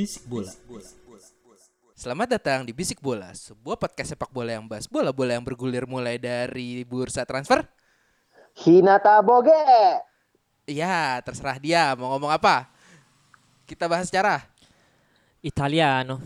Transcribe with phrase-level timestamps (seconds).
[0.00, 0.48] Bisik bola.
[1.96, 6.20] Selamat datang di Bisik Bola, sebuah podcast sepak bola yang bahas bola-bola yang bergulir mulai
[6.20, 7.64] dari bursa transfer.
[8.52, 9.56] Hinata Boge.
[10.68, 12.68] Iya, terserah dia mau ngomong apa.
[13.64, 14.44] Kita bahas secara.
[15.40, 16.20] Italiano.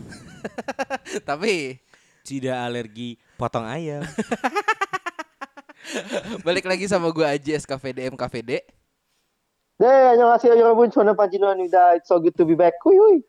[1.27, 1.79] Tapi
[2.21, 4.05] Tidak alergi potong ayam.
[6.45, 8.61] balik lagi sama gue Aji SKVD MKVD.
[9.81, 10.91] 네, 안녕하세요 여러분.
[10.91, 11.97] 저는 반진원입니다.
[11.97, 12.77] It's so good to be back.
[12.85, 13.25] Hui, hui.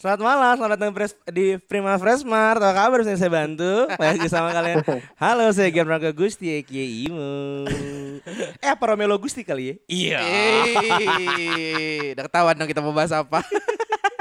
[0.00, 0.92] Selamat malam, selamat datang
[1.28, 2.56] di Prima Freshmart.
[2.56, 3.04] Apa kabar?
[3.04, 3.84] Bisa saya bantu?
[4.00, 4.80] Lagi sama kalian.
[5.20, 7.68] Halo, saya Gianfranco Gusti, Eki Imo.
[8.64, 9.76] Eh, apa Romelo Gusti kali ya?
[9.92, 10.20] Iya.
[12.16, 13.44] Udah ketahuan dong kita mau bahas apa.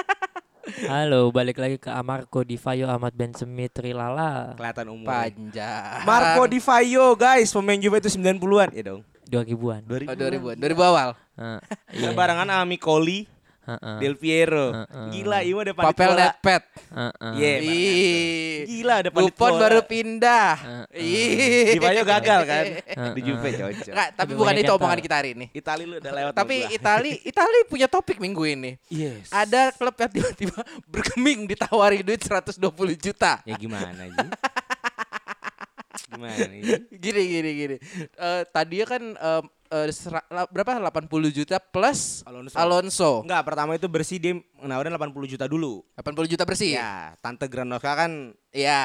[0.91, 5.07] Halo, balik lagi ke Amarco Divayo Ahmad Ben Semit Trilala Kelihatan umur.
[5.07, 6.03] Panjang.
[6.03, 7.55] Marco Di Vaio, guys.
[7.55, 8.75] Pemain Juve itu 90-an.
[8.75, 9.07] Ya dong.
[9.31, 9.87] 2000-an.
[9.87, 10.11] 2000.
[10.11, 10.15] Oh,
[10.59, 11.09] 2000 2000 awal.
[11.39, 11.59] Heeh.
[12.03, 12.09] Iya.
[12.11, 13.31] Barengan Ami Coli,
[13.69, 13.97] Heeh.
[13.99, 14.73] Del Piero.
[14.73, 15.07] Heeh.
[15.13, 16.21] Gila, Imo ada panit Papel bola.
[16.25, 16.63] netpet.
[16.89, 17.31] Heeh.
[17.37, 18.57] Iya, Ih.
[18.65, 19.61] Gila, ada panit Buffon bola.
[19.61, 20.51] baru pindah.
[20.91, 21.73] Ih.
[21.73, 22.65] Di Vaio gagal kan?
[22.65, 23.11] Heeh.
[23.13, 23.93] Di Juve cocok.
[23.93, 25.45] Nggak, tapi bukan itu omongan kita hari ini.
[25.51, 26.55] Itali lu udah lewat Tapi.
[26.71, 28.71] Itali Itali punya topik minggu ini.
[28.89, 29.29] Yes.
[29.29, 30.59] Ada klub yang tiba-tiba
[30.91, 32.57] bergeming ditawari duit 120
[32.97, 33.37] juta.
[33.45, 34.27] Ya gimana aja?
[36.09, 36.61] gimana nih?
[36.89, 37.75] Gini gini gini.
[38.15, 39.43] Eh tadinya kan em,
[39.91, 42.55] sera- la- berapa 80 juta plus Alonso.
[42.57, 43.11] Alonso.
[43.21, 45.85] Enggak, pertama itu bersih dia nawarin 80 juta dulu.
[45.93, 46.73] 80 juta bersih.
[46.73, 48.81] Ya, Tante Granoska kan Iya.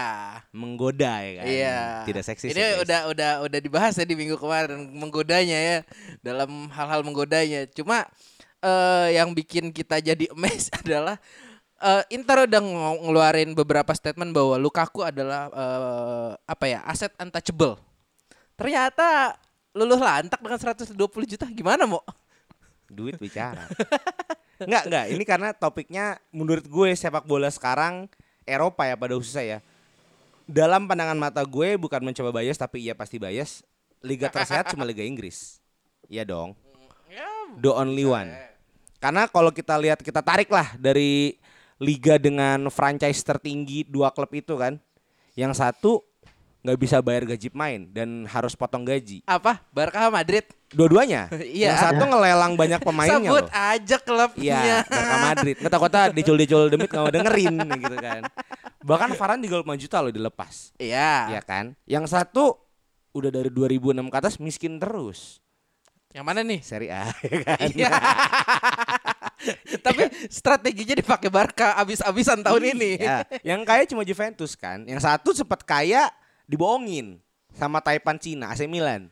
[0.53, 1.45] menggoda ya kan.
[1.49, 1.79] Iya.
[2.05, 5.79] Tidak seksi Ini sih, udah udah udah dibahas ya di minggu kemarin menggodanya ya
[6.21, 7.65] dalam hal-hal menggodanya.
[7.69, 8.05] Cuma
[8.61, 11.17] eh yang bikin kita jadi emes adalah
[11.81, 17.81] eh Inter udah ng- ngeluarin beberapa statement bahwa Lukaku adalah eh apa ya aset untouchable.
[18.55, 19.35] Ternyata
[19.75, 20.95] luluh lantak dengan 120
[21.27, 22.01] juta gimana mau?
[22.95, 23.67] duit bicara.
[24.63, 28.07] enggak, enggak, ini karena topiknya menurut gue sepak bola sekarang
[28.47, 29.59] Eropa ya pada khususnya ya.
[30.45, 33.67] Dalam pandangan mata gue bukan mencoba bias tapi iya pasti bias.
[34.05, 35.59] Liga tersehat cuma Liga Inggris.
[36.07, 36.55] Iya dong.
[37.59, 38.31] The only one.
[39.01, 41.41] Karena kalau kita lihat kita tarik lah dari
[41.81, 44.77] liga dengan franchise tertinggi dua klub itu kan.
[45.35, 46.05] Yang satu
[46.65, 49.21] nggak bisa bayar gaji pemain dan harus potong gaji.
[49.29, 49.61] Apa?
[49.69, 50.49] Barca Madrid.
[50.73, 51.29] Dua-duanya.
[51.45, 51.77] Iya.
[51.77, 53.53] Yang satu ngelelang banyak pemainnya Sebut loh.
[53.53, 54.59] aja klubnya.
[54.65, 55.57] Iya, Barca Madrid.
[55.61, 58.23] Nggak kota dicul-dicul demit nggak mau dengerin gitu kan.
[58.81, 60.73] Bahkan Varane juga 5 juta loh dilepas.
[60.81, 61.37] Iya.
[61.37, 61.77] Iya kan?
[61.85, 62.57] Yang satu
[63.13, 65.45] udah dari 2006 ke atas miskin terus.
[66.17, 66.61] Yang mana nih?
[66.65, 67.59] Seri A ya kan.
[67.69, 67.91] Iya.
[69.85, 70.03] Tapi
[70.33, 72.97] strateginya dipakai Barca abis-abisan tahun ini.
[73.05, 73.29] Iya.
[73.45, 74.89] Yang kaya cuma Juventus kan.
[74.89, 76.09] Yang satu sempat kaya
[76.47, 77.21] dibohongin
[77.55, 79.11] sama Taipan Cina, AC Milan.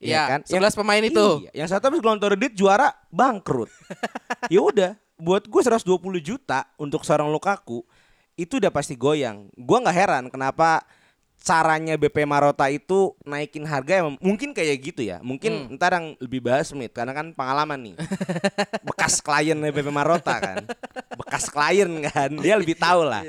[0.00, 1.44] Iya, 11 pemain itu.
[1.44, 3.68] Iya, yang satu habis gelontor duit juara bangkrut.
[4.54, 5.84] ya udah, buat gue 120
[6.24, 7.84] juta untuk seorang Lukaku
[8.40, 9.52] itu udah pasti goyang.
[9.52, 10.80] Gua nggak heran kenapa
[11.40, 15.18] caranya BP Marota itu naikin harga yang mungkin kayak gitu ya.
[15.24, 17.96] Mungkin ntar yang lebih bahas Smith karena kan pengalaman nih.
[18.88, 20.68] Bekas kliennya BP Marota kan.
[21.16, 22.30] Bekas klien kan.
[22.38, 23.24] Dia lebih tahu lah.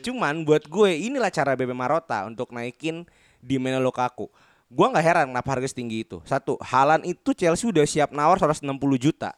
[0.00, 3.04] Cuman buat gue inilah cara BP Marota untuk naikin
[3.42, 4.30] demand Lukaku.
[4.68, 6.20] Gua nggak heran kenapa harga setinggi itu.
[6.28, 8.68] Satu, Halan itu Chelsea udah siap nawar 160
[9.00, 9.32] juta.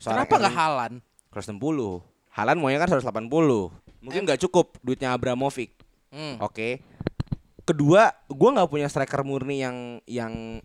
[0.00, 0.92] Seorang Kenapa nggak Halan?
[1.36, 2.00] 160.
[2.32, 3.28] Halan maunya kan 180.
[4.00, 5.76] Mungkin nggak cukup duitnya Abramovic.
[6.08, 6.40] Hmm.
[6.40, 6.80] Oke.
[7.64, 10.60] Kedua, gua nggak punya striker murni yang yang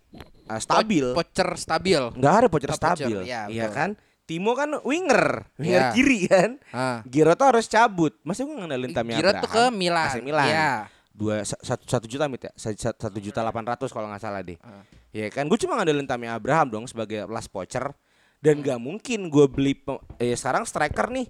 [0.45, 1.11] uh, stabil.
[1.11, 2.01] Po- Pocher stabil.
[2.13, 3.17] Nggak ada pocher Oh, pocher, stabil.
[3.23, 3.95] iya, Iya kan?
[4.23, 5.95] Timo kan winger, winger Iya.
[5.95, 6.49] kiri kan.
[6.69, 6.99] Ah.
[7.03, 8.13] Giroud tuh harus cabut.
[8.21, 9.73] Masa gua ngandelin Tammy Giroud tuh ke Abraham?
[9.73, 10.05] Milan.
[10.05, 10.47] AC Milan.
[10.47, 10.71] Iya.
[11.09, 14.21] Dua sa- satu, satu juta mit ya, Sa- sa- satu juta delapan ratus kalau nggak
[14.21, 14.59] salah deh.
[14.59, 14.83] Ah.
[15.09, 17.95] Ya kan, gue cuma ngandelin Tammy Abraham dong sebagai last poacher
[18.37, 18.61] dan Hmm.
[18.61, 19.73] nggak mungkin gue beli
[20.17, 21.27] eh sekarang striker nih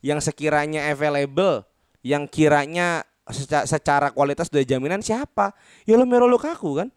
[0.00, 1.64] yang sekiranya available,
[2.00, 5.56] yang kiranya secara, secara kualitas udah jaminan siapa?
[5.88, 6.88] Ya lo Mero Lukaku kan?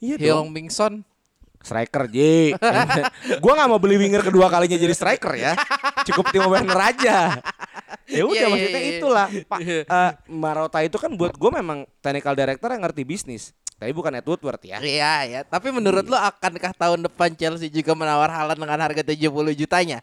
[0.00, 0.52] Iya dong.
[0.72, 1.04] Son.
[1.66, 2.18] striker J.
[3.42, 5.58] gua nggak mau beli winger kedua kalinya jadi striker ya.
[6.06, 7.42] Cukup Timo Werner aja.
[8.06, 8.92] Ya udah Iya, iya, maksudnya iya.
[9.02, 9.26] itulah.
[9.50, 13.50] Pak eh, Marota itu kan buat gue memang technical director yang ngerti bisnis.
[13.76, 14.78] Tapi bukan Ed Woodward ya.
[14.80, 19.28] Iya ya, tapi menurut lo akankah tahun depan Chelsea juga menawar Haaland dengan harga 70
[19.52, 20.00] jutanya?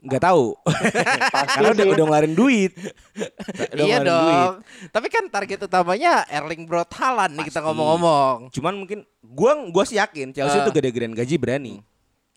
[0.00, 0.56] Nggak tahu.
[1.54, 2.72] Karena udah udah ngeluarin duit.
[3.72, 4.24] Udah iya dong.
[4.24, 4.50] duit.
[4.88, 8.48] Tapi kan target utamanya Erling Braut Haaland nih kita ngomong-ngomong.
[8.48, 10.62] Cuman mungkin gua gua sih yakin Chelsea Eh.
[10.62, 11.74] itu gede-gedean gaji berani.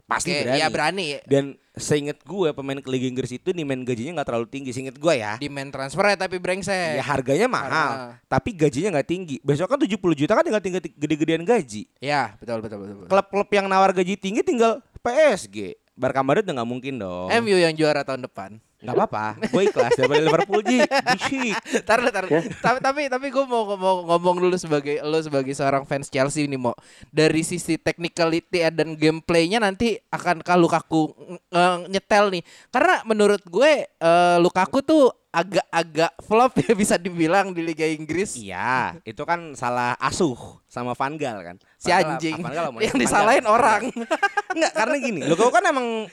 [0.04, 0.57] Pasti Oke, berani.
[0.60, 1.07] iya berani.
[1.24, 4.69] Dan seinget gue pemain ke Liga Inggris itu nih main gajinya nggak terlalu tinggi.
[4.69, 5.39] Seinget gue ya.
[5.39, 7.00] Demand transfer ya tapi brengsek.
[7.00, 9.36] Ya harganya mahal, Karena- tapi gajinya nggak tinggi.
[9.39, 11.88] Besok kan 70 juta kan tinggal tinggal gede-gedean gaji.
[11.98, 12.77] Ya, betul betul.
[12.83, 13.07] betul.
[13.07, 15.80] Klub-klub yang nawar gaji tinggi tinggal PSG.
[15.94, 17.30] Barca Madrid udah nggak mungkin dong.
[17.30, 18.57] MU yang juara tahun depan.
[18.83, 20.83] Nggak apa-apa, gue ikhlas daripada Liverpool ji.
[20.83, 21.56] Bisik.
[21.88, 22.27] Tar tar.
[22.59, 26.59] Tapi tapi tapi gue mau ngomong ngomong dulu sebagai lo sebagai seorang fans Chelsea ini
[26.59, 26.75] mau
[27.07, 32.44] dari sisi technicality dan gameplaynya nanti akan kalau Lukaku eh, nyetel nih.
[32.68, 38.38] Karena menurut gue eh, Lukaku tuh agak-agak flop ya bisa dibilang di Liga Inggris.
[38.38, 41.57] Iya, itu kan salah asuh sama Van Gaal kan.
[41.81, 42.38] Si Van anjing.
[42.38, 43.89] Van Gaal Yang disalahin orang.
[44.53, 46.06] Enggak, karena gini, Lukaku kan emang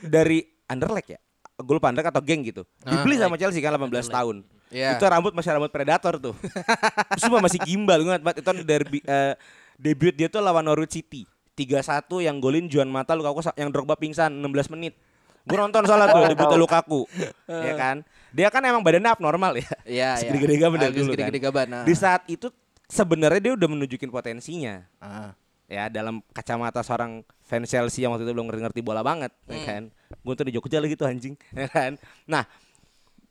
[0.00, 0.40] dari
[0.72, 1.20] Anderlecht ya.
[1.62, 2.62] Gue lupa Anderlecht atau geng gitu.
[2.80, 4.36] Dibeli sama Chelsea kan 18 tahun.
[4.68, 4.96] Iya.
[4.96, 6.34] Itu rambut masih rambut predator tuh.
[7.22, 9.34] Semua masih gimbal gue ingat banget itu kan derby eh,
[9.76, 11.22] debut dia tuh lawan Norwich City.
[11.52, 14.96] 3-1 yang golin Juan Mata Lukaku yang Drogba pingsan 16 menit.
[15.42, 17.04] Gue nonton soalnya tuh debutnya Lukaku.
[17.46, 17.96] ya kan?
[18.32, 19.62] Dia kan emang badannya abnormal ya.
[19.62, 20.08] Iya, iya.
[20.16, 21.28] Segede-gede gaban Agak dulu kan.
[21.28, 21.84] gaban, nah.
[21.84, 22.48] Di saat itu
[22.88, 25.32] sebenarnya dia udah menunjukin potensinya Ah.
[25.64, 29.64] ya dalam kacamata seorang fans Chelsea yang waktu itu belum ngerti-ngerti bola banget ya Hmm.
[29.64, 29.82] kan
[30.14, 31.96] gue tuh di Jogja lagi tuh anjing ya kan?
[32.24, 32.44] Nah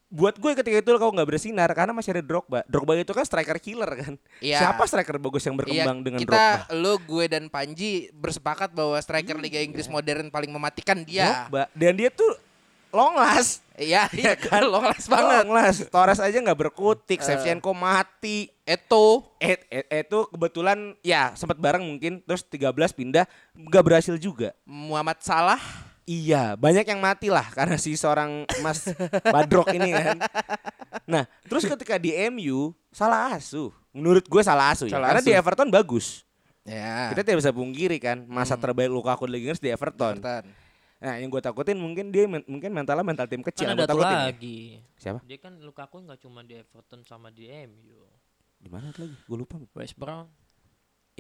[0.08, 2.68] buat gue ketika itu kau nggak bersinar karena masih ada Drogba.
[2.68, 4.14] Drogba itu kan striker killer kan?
[4.44, 4.60] Iya.
[4.60, 6.36] siapa striker bagus yang berkembang Iya, dengan kita,
[6.68, 6.76] Drogba?
[6.76, 11.48] lo, gue dan Panji bersepakat bahwa striker Liga Inggris modern paling mematikan dia.
[11.48, 11.72] Drogba.
[11.72, 12.28] Dan dia tuh
[12.92, 13.64] long last.
[13.80, 15.48] Iya, iya kan, lo kelas banget.
[15.48, 15.88] long last.
[15.88, 18.52] Torres aja nggak berkutik Shevchenko mati.
[18.68, 23.24] Eto, Eh, eh, itu kebetulan ya sempat bareng mungkin terus 13 pindah
[23.56, 24.52] nggak berhasil juga.
[24.68, 25.64] Muhammad Salah,
[26.04, 28.90] Iya, banyak yang mati lah karena si seorang Mas
[29.22, 30.18] Badrok ini kan.
[31.06, 33.70] Nah, terus ketika di MU salah asuh.
[33.92, 34.98] Menurut gue salah asuh ya.
[34.98, 35.42] Salah karena di asuh.
[35.44, 36.26] Everton bagus.
[36.64, 37.12] ya.
[37.14, 40.18] Kita tidak bisa pungkiri kan masa terbaik Lukaku di Liga Inggris di Everton.
[40.20, 40.46] Everton.
[41.02, 43.66] Nah, yang gue takutin mungkin dia men- mungkin mentalnya mental tim kecil.
[43.66, 44.26] Kan ada takutin ya.
[44.30, 44.60] lagi.
[44.98, 45.20] Siapa?
[45.26, 48.06] Dia kan Lukaku nggak cuma di Everton sama di MU.
[48.58, 49.10] Di mana lagi?
[49.26, 49.58] Gue lupa.
[49.74, 50.30] West Brom.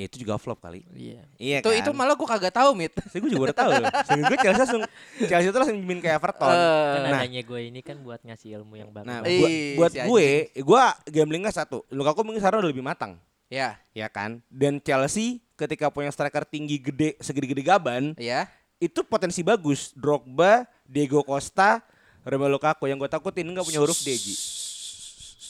[0.01, 0.81] Ya, itu juga flop kali.
[0.89, 1.21] Iya.
[1.37, 1.77] Iya Itu kan.
[1.77, 2.89] itu malah gue kagak tahu, Mit.
[3.13, 3.91] Saya gue juga udah tahu loh.
[4.01, 4.81] Sehingga gue Chelsea langsung
[5.21, 6.49] Chelsea itu langsung mimin ke Everton.
[6.49, 7.21] Kan Nah.
[7.21, 9.05] adanya gue ini kan buat ngasih ilmu yang bagus.
[9.05, 10.27] Nah, Ih, buat, buat si gue,
[10.57, 10.81] gue
[11.13, 11.85] gamblingnya satu.
[11.87, 13.21] Lukaku mungkin sekarang udah lebih matang.
[13.45, 18.47] Ya, ya kan dan Chelsea ketika punya striker tinggi gede segede-gede gaban ya.
[18.79, 21.83] itu potensi bagus Drogba Diego Costa
[22.23, 24.35] Romelu Lukaku yang gue takutin nggak punya huruf D Ji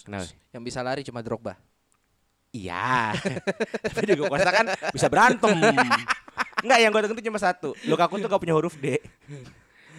[0.01, 0.25] Kenapa?
[0.49, 1.53] Yang bisa lari cuma Drogba.
[2.51, 3.15] Iya
[3.87, 5.55] tapi Diego Costa kan bisa berantem
[6.59, 8.99] Enggak yang gue takutin cuma satu Lukaku tuh gak punya huruf D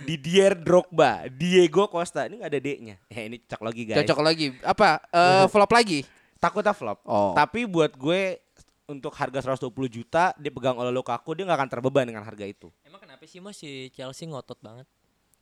[0.03, 4.47] Didier Drogba Diego Costa ini gak ada D-nya ya ini cocok lagi guys Cocok lagi.
[4.61, 5.01] Apa?
[5.09, 6.01] Eh, flop lagi?
[6.37, 7.33] takutnya flop Oh.
[7.33, 8.37] tapi buat gue
[8.85, 12.99] untuk harga 120 juta dipegang oleh Lukaku dia nggak akan terbeban dengan harga itu Emang
[12.99, 14.85] kenapa sih mas si Chelsea ngotot banget?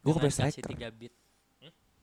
[0.00, 0.70] Gua Dengan kepengen kasih striker.
[0.76, 1.12] tiga bit,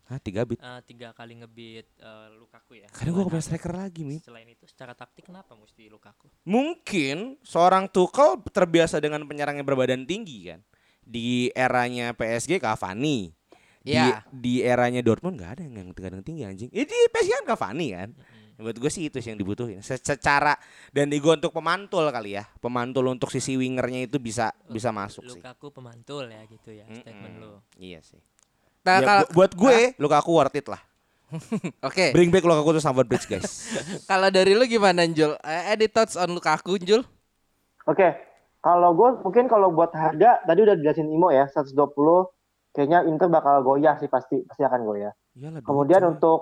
[0.08, 0.56] Hah, tiga bit.
[0.58, 2.88] eh, tiga kali ngebit eh, Lukaku ya.
[2.88, 4.18] Karena gue Dengan kepengen striker lagi, Mi.
[4.18, 6.32] Selain itu secara taktik kenapa mesti Lukaku?
[6.48, 10.64] Mungkin seorang Tuchel terbiasa dengan penyerang yang berbadan tinggi kan.
[11.02, 13.36] Di eranya PSG Cavani.
[13.80, 14.20] Di, Iya.
[14.28, 16.70] di eranya Dortmund nggak ada yang yang tinggi tinggi anjing.
[16.72, 18.10] Eh, di PSG kan Cavani kan.
[18.58, 19.80] Buat gue sih itu sih yang dibutuhin.
[19.80, 20.58] Se- Secara
[20.90, 22.48] dan di gue untuk pemantul kali ya.
[22.58, 25.38] Pemantul untuk sisi wingernya itu bisa bisa masuk sih.
[25.38, 27.44] Lukaku pemantul ya gitu ya statement Mm-mm.
[27.44, 27.62] lo.
[27.76, 28.18] Iya sih.
[28.88, 30.80] Nah, Ya, kalau- bu- buat gue Lukaku worth it lah.
[31.84, 32.16] Oke.
[32.16, 33.68] Bring back Lukaku to Stamford Bridge guys.
[34.10, 35.36] Kalau dari lu gimana, Jul?
[35.38, 37.04] Eh, Any thoughts on Lukaku, Jul?
[37.84, 38.16] Oke,
[38.58, 41.72] kalau gue mungkin kalau buat harga tadi udah dijelasin Imo ya 120
[42.72, 45.12] kayaknya Inter bakal goyah sih pasti pasti akan goyah.
[45.34, 46.10] Iyalah, Kemudian coy.
[46.10, 46.40] untuk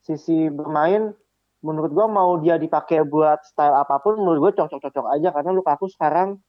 [0.00, 1.12] sisi bermain
[1.60, 5.84] menurut gua mau dia dipakai buat style apa pun menurut gue cocok-cocok aja karena Lukaku
[5.86, 6.40] sekarang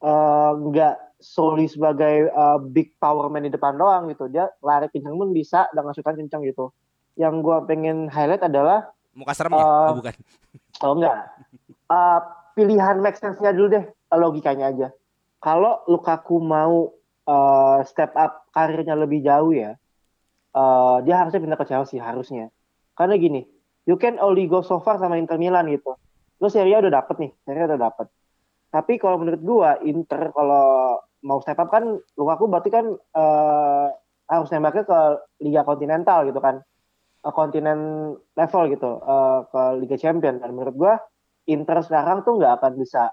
[0.00, 5.16] eh, nggak solely sebagai eh, big power man di depan doang gitu dia lari kencang
[5.16, 6.70] pun bisa dengan shootan kencang gitu
[7.16, 9.64] yang gua pengen highlight adalah muka serem ya?
[9.64, 10.14] Eh, Oh, bukan.
[10.84, 11.16] Oh enggak.
[11.88, 12.20] Eh,
[12.52, 14.88] pilihan make sense-nya dulu deh, logikanya aja.
[15.40, 16.92] Kalau Lukaku mau
[17.24, 19.72] eh, step up karirnya lebih jauh ya,
[20.52, 22.52] eh, dia harusnya pindah ke Chelsea harusnya.
[22.92, 23.48] Karena gini,
[23.88, 25.96] you can only go so far sama Inter Milan gitu.
[26.36, 28.06] Lo Serie A udah dapet nih, Serie A udah dapet.
[28.68, 33.86] Tapi kalau menurut gua Inter kalau mau step up kan Lukaku berarti kan eh,
[34.30, 35.00] harus nembaknya ke
[35.42, 36.62] Liga Kontinental gitu kan.
[37.26, 37.78] Eh, kontinen
[38.14, 40.94] level gitu eh, ke Liga Champion dan menurut gua
[41.50, 43.10] Inter sekarang tuh nggak akan bisa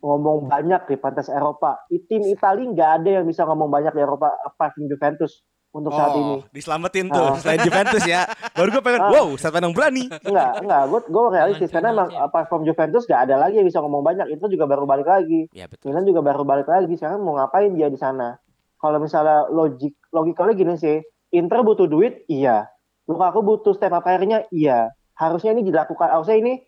[0.00, 1.84] ngomong banyak di pantas Eropa.
[1.88, 6.34] Tim Italia nggak ada yang bisa ngomong banyak di Eropa apart Juventus untuk saat ini.
[6.36, 7.38] Oh, diselamatin tuh Ah.
[7.38, 8.26] selain Juventus ya.
[8.52, 9.10] Baru gue pengen, Ah.
[9.14, 10.10] wow, saat pandang berani.
[10.22, 10.82] Enggak, enggak.
[10.86, 14.26] Gue gue realistis karena emang apart from Juventus nggak ada lagi yang bisa ngomong banyak.
[14.30, 15.46] Itu juga baru balik lagi.
[15.54, 15.94] Ya betul.
[15.94, 16.94] Milan juga baru balik lagi.
[16.94, 18.34] Sekarang mau ngapain dia di sana?
[18.76, 20.98] Kalau misalnya logik logikanya gini sih,
[21.30, 22.66] Inter butuh duit, iya.
[23.06, 24.90] Lukaku butuh step up karirnya, iya.
[25.14, 26.10] Harusnya ini dilakukan.
[26.10, 26.64] Harusnya ini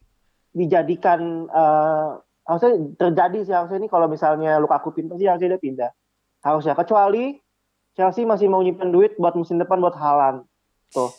[0.53, 2.09] dijadikan eh
[2.43, 5.91] harusnya terjadi sih harusnya ini kalau misalnya Lukaku pindah sih harusnya dia pindah.
[6.43, 7.39] Harusnya kecuali
[7.93, 10.45] Chelsea masih mau nyimpen duit buat musim depan buat Halan.
[10.93, 11.13] Tuh.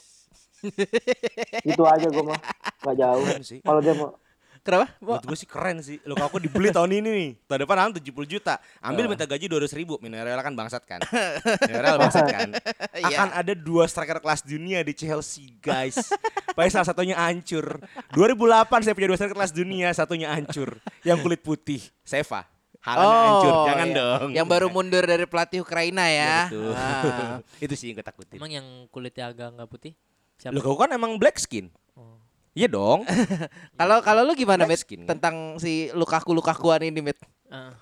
[1.67, 2.39] gitu aja gue mah
[2.81, 3.25] nggak jauh.
[3.61, 4.15] Kalau dia mau
[4.63, 4.95] Kenapa?
[5.03, 5.99] Menurut gue sih keren sih.
[6.07, 7.29] Lukaku dibeli tahun ini nih.
[7.51, 8.55] Tahun depan hampir 70 juta.
[8.79, 9.09] Ambil Oh.
[9.11, 9.99] minta gaji 200 ribu.
[9.99, 11.03] Mineral kan bangsat kan.
[11.67, 12.49] Mineral bangsat kan.
[12.95, 13.11] Iya.
[13.11, 16.15] Akan ada dua striker kelas dunia di Chelsea guys.
[16.55, 17.75] Paling salah satunya hancur.
[18.15, 19.91] 2008 saya punya dua striker kelas dunia.
[19.91, 20.79] Satunya hancur.
[21.03, 21.83] Yang kulit putih.
[22.07, 22.47] Seva.
[22.83, 23.53] Halan hancur.
[23.71, 23.95] Jangan iya.
[23.95, 24.27] dong.
[24.35, 26.35] Yang baru mundur dari pelatih Ukraina Ya, ya.
[26.51, 26.71] betul.
[26.75, 27.39] Ah.
[27.63, 28.37] Itu sih yang gue takutin.
[28.37, 29.93] Emang yang kulitnya agak nggak putih?
[30.35, 30.51] Siapa?
[30.51, 31.71] Lukaku kan emang black skin.
[31.95, 32.19] Oh.
[32.51, 33.07] Iya dong.
[33.79, 34.83] Kalau kalau lu gimana, Black Mit?
[34.83, 35.01] skin.
[35.09, 37.17] Tentang si Lukaku Lukakuan ini, Mit?
[37.49, 37.73] Ah.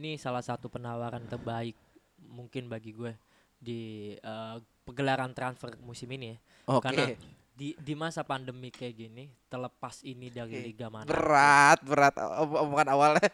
[0.00, 1.76] ini salah satu penawaran terbaik
[2.24, 3.12] mungkin bagi gue
[3.60, 4.56] di eh,
[4.88, 6.38] pegelaran transfer musim ini ya.
[6.72, 6.88] Oke.
[6.88, 7.04] Karena
[7.60, 11.04] di di masa pandemi kayak gini, terlepas ini dari liga mana.
[11.04, 13.28] Berat, berat omongan awalnya.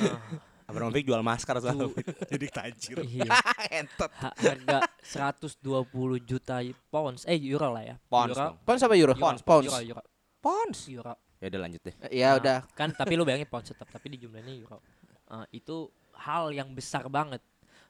[0.00, 0.16] eh,
[0.64, 1.92] Abramovich jual masker soalnya.
[2.32, 2.96] Jadi tajir.
[3.04, 3.28] iya.
[3.84, 4.08] Entot.
[4.08, 5.84] Ha- harga 120
[6.24, 7.96] juta pounds eh euro lah ya.
[8.08, 8.56] Pounds euro.
[8.64, 9.12] Pounds apa euro?
[9.12, 9.68] Euro, Pounds.
[9.68, 10.02] Euro, euro,
[10.40, 10.78] Pons.
[10.88, 11.14] euro.
[11.40, 11.94] Ya udah lanjut deh.
[12.08, 12.58] Ya Nah, udah.
[12.72, 14.80] Kan tapi lu bayangin pounds tetap tapi dijumlahinnya euro.
[15.28, 17.44] Eh, itu hal yang besar banget.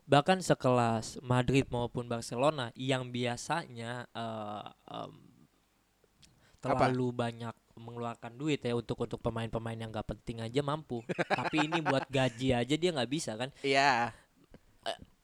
[0.09, 5.28] Bahkan sekelas Madrid maupun Barcelona yang biasanya eh, em,
[6.59, 11.03] terlalu banyak mengeluarkan duit ya untuk untuk pemain-pemain yang gak penting aja mampu.
[11.39, 13.51] tapi ini buat gaji aja dia nggak bisa kan.
[13.63, 14.13] Iya.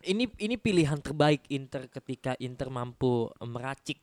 [0.04, 3.96] ini ini pilihan terbaik Inter ketika Inter mampu meracik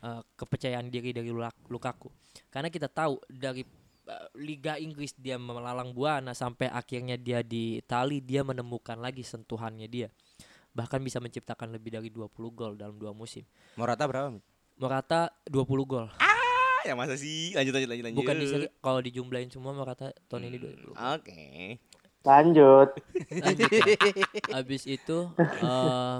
[0.00, 2.08] eh, kepercayaan diri dari Luk- Lukaku.
[2.48, 3.66] Karena kita tahu dari
[4.06, 9.90] eh, Liga Inggris dia melalang buana sampai akhirnya dia di Itali dia menemukan lagi sentuhannya
[9.90, 10.08] dia.
[10.70, 13.42] Bahkan bisa menciptakan lebih dari 20 gol dalam dua musim.
[13.74, 14.38] Morata berapa?
[14.78, 16.06] Morata 20 gol.
[16.22, 16.27] Ah,
[16.82, 17.52] ya masa sih?
[17.52, 18.18] Lanjut lanjut lanjut lanjut.
[18.20, 20.96] Bukan di seri- kalau dijumlahin semua Morata tahun ini 20 gol.
[21.14, 21.78] Oke.
[22.20, 22.88] lanjut.
[23.32, 23.84] Lanjut ya.
[24.52, 25.18] Habis itu
[25.64, 26.18] eh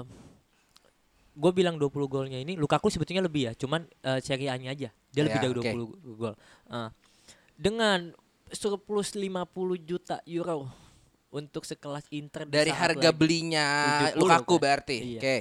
[1.31, 4.89] gue bilang 20 golnya ini Lukaku sebetulnya lebih ya, cuman eh, Serie A-nya aja.
[5.09, 5.71] Dia lebih Ya, dari oke.
[5.95, 6.33] 20 gol.
[6.67, 6.89] Eh,
[7.55, 8.11] dengan
[8.49, 9.45] surplus 50
[9.79, 10.67] juta euro
[11.29, 13.65] untuk sekelas Inter Dari harga lagi- belinya
[14.11, 14.61] 70 Lukaku kan?
[14.61, 14.97] berarti.
[14.97, 15.21] Iya.
[15.21, 15.35] Oke.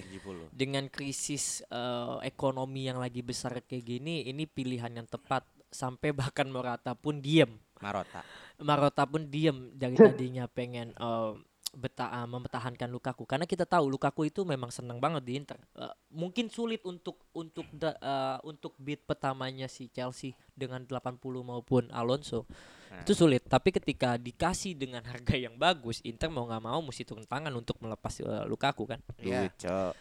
[0.51, 6.47] dengan krisis eh, ekonomi yang lagi besar kayak gini, ini pilihan yang tepat sampai bahkan
[6.47, 7.57] Morata pun diem.
[7.79, 8.21] Marota.
[8.59, 11.33] Marota pun diem dari tadinya pengen eh,
[11.77, 15.59] beta eh, mempertahankan Lukaku karena kita tahu Lukaku itu memang senang banget di Inter.
[15.77, 21.93] Eh, mungkin sulit untuk untuk da- eh, untuk beat pertamanya si Chelsea dengan 80 maupun
[21.93, 22.49] Alonso.
[22.89, 23.05] Nah.
[23.05, 27.29] Itu sulit, tapi ketika dikasih dengan harga yang bagus, Inter mau nggak mau mesti turun
[27.29, 29.01] tangan untuk melepas eh, Lukaku kan.
[29.21, 29.45] Iya.
[29.45, 29.93] Duit, Cok.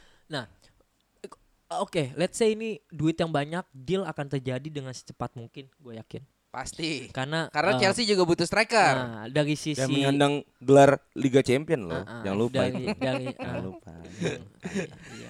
[1.68, 6.24] Oke, let's say ini duit yang banyak, deal akan terjadi dengan secepat mungkin, gue yakin.
[6.48, 7.12] Pasti.
[7.12, 8.94] Karena Karena eh, Chelsea juga butuh striker.
[8.98, 12.02] nah, dari sisi Dan menyandang gelar Liga Champion loh.
[12.02, 12.98] Ah, ah, Jangan lupa dari itu.
[12.98, 13.92] dari Jangan ah, lupa.
[14.74, 15.30] iya, iya.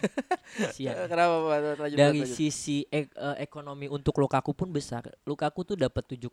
[0.71, 0.95] Siap.
[1.09, 1.57] Kenapa Pak?
[1.83, 2.31] Lanjut, Dari lanjut.
[2.31, 5.03] sisi ek- eh, ekonomi untuk Lukaku pun besar.
[5.25, 6.31] Lukaku tuh dapat 7,5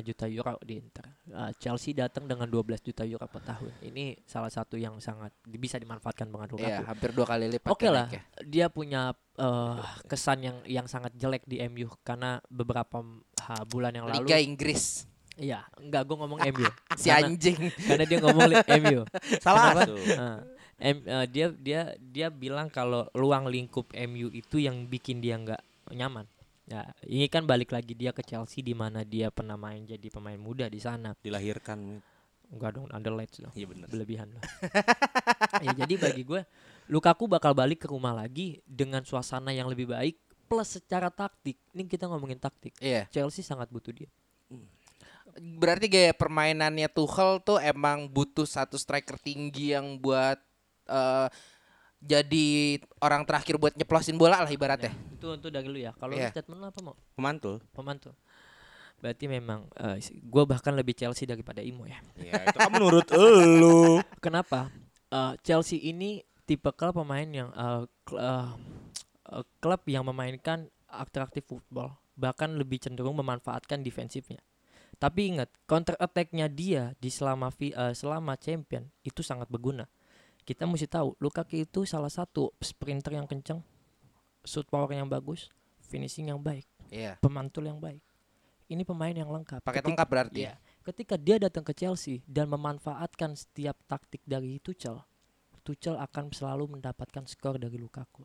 [0.00, 1.06] juta euro di Inter.
[1.26, 3.72] Eh, Chelsea datang dengan 12 juta euro per tahun.
[3.82, 6.70] Ini salah satu yang sangat bisa dimanfaatkan dengan Lukaku.
[6.70, 7.68] Iya, hampir dua kali lipat.
[7.72, 8.22] Oke lah, naiknya.
[8.46, 9.76] dia punya eh,
[10.08, 13.04] kesan yang yang sangat jelek di MU karena beberapa
[13.44, 14.24] ha, bulan yang lalu.
[14.26, 15.04] Liga Inggris.
[15.36, 16.64] Iya, enggak gue ngomong MU.
[17.00, 17.60] Si Karena- anjing.
[17.76, 18.50] karena dia ngomong
[18.80, 19.00] MU.
[19.44, 19.80] Salah Kenapa?
[19.84, 19.98] tuh.
[20.16, 20.38] Nah,
[20.80, 25.60] em- eh, dia dia dia bilang kalau ruang lingkup MU itu yang bikin dia nggak
[25.92, 26.24] nyaman.
[26.66, 30.40] Ya, ini kan balik lagi dia ke Chelsea di mana dia pernah main jadi pemain
[30.40, 31.14] muda di sana.
[31.14, 32.00] Dilahirkan.
[32.46, 33.54] Enggak dong, underlights dong.
[33.54, 33.86] Iya benar.
[33.92, 34.42] Berlebihan loh.
[35.66, 36.42] ya jadi bagi gue
[36.86, 40.16] Lukaku bakal balik ke rumah lagi dengan suasana yang lebih baik
[40.46, 41.58] plus secara taktik.
[41.74, 42.70] Ini kita ngomongin taktik.
[42.78, 43.10] Iya.
[43.10, 44.06] Chelsea sangat butuh dia.
[45.36, 50.38] Berarti gaya permainannya Tuchel tuh emang butuh satu striker tinggi yang buat
[50.86, 51.28] eh,
[52.00, 54.94] jadi orang terakhir buat nyeplosin bola lah ibaratnya.
[55.12, 55.92] Itu untuk dari lu ya.
[55.98, 56.30] Kalau Iya.
[56.30, 56.94] lu statement lu apa mau?
[57.18, 57.58] Pemantul.
[57.74, 58.14] Pemantul.
[59.02, 61.98] Berarti memang eh, gue bahkan lebih Chelsea daripada Imo ya.
[62.16, 64.00] Ya, itu kan menurut elu.
[64.24, 64.70] Kenapa?
[65.10, 67.50] Eh, Chelsea ini tipe klub pemain yang
[68.06, 68.48] kl- eh,
[69.34, 74.38] eh, klub yang memainkan atraktif football, bahkan lebih cenderung memanfaatkan defensifnya.
[74.96, 79.84] Tapi ingat, counter attack-nya dia di selama eh, selama champion itu sangat berguna.
[80.46, 83.60] Kita mesti tahu, Lukaku itu salah satu sprinter yang kencang,
[84.46, 85.50] shoot power yang bagus,
[85.82, 87.18] finishing yang baik, Iya.
[87.18, 87.98] pemantul yang baik.
[88.70, 89.62] Ini pemain yang lengkap.
[89.66, 90.40] Paket Ketika- lengkap berarti.
[90.46, 90.54] Iya.
[90.86, 95.02] Ketika dia datang ke Chelsea dan memanfaatkan setiap taktik dari Tuchel,
[95.66, 98.22] Tuchel akan selalu mendapatkan skor dari Lukaku.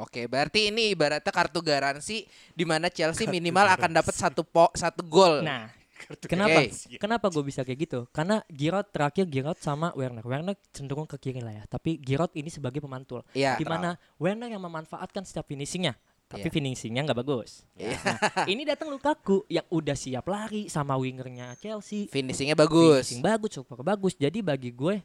[0.00, 2.24] Oke, berarti ini ibaratnya kartu garansi
[2.56, 5.44] di mana Chelsea minimal akan dapat satu po satu gol.
[5.44, 5.68] Nah,
[6.24, 6.64] kenapa?
[6.64, 6.96] Oke.
[6.96, 8.00] Kenapa gue bisa kayak gitu?
[8.08, 10.24] Karena Giroud terakhir Giroud sama Werner.
[10.24, 13.20] Werner cenderung ke kiri lah ya, tapi Giroud ini sebagai pemantul.
[13.36, 13.60] Iya.
[13.60, 15.92] Di mana Werner yang memanfaatkan setiap finishingnya,
[16.30, 16.54] tapi Iya.
[16.54, 17.66] finishingnya nggak bagus.
[17.76, 22.08] Nah, ini datang Lukaku yang udah siap lari sama wingernya Chelsea.
[22.08, 23.10] Finishingnya bagus.
[23.10, 24.14] Finishing bagus, super bagus.
[24.16, 25.02] Jadi bagi gue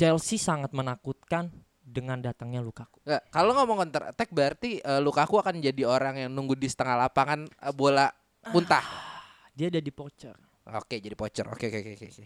[0.00, 3.04] Chelsea sangat menakutkan dengan datangnya Lukaku.
[3.04, 6.96] Nggak, kalau ngomong counter attack berarti eh, Lukaku akan jadi orang yang nunggu di setengah
[7.04, 8.08] lapangan eh, bola
[8.48, 8.80] muntah.
[9.52, 10.32] Dia ada di pocher.
[10.72, 11.44] Oke, jadi pocher.
[11.52, 12.24] Oke, oke, oke, oke.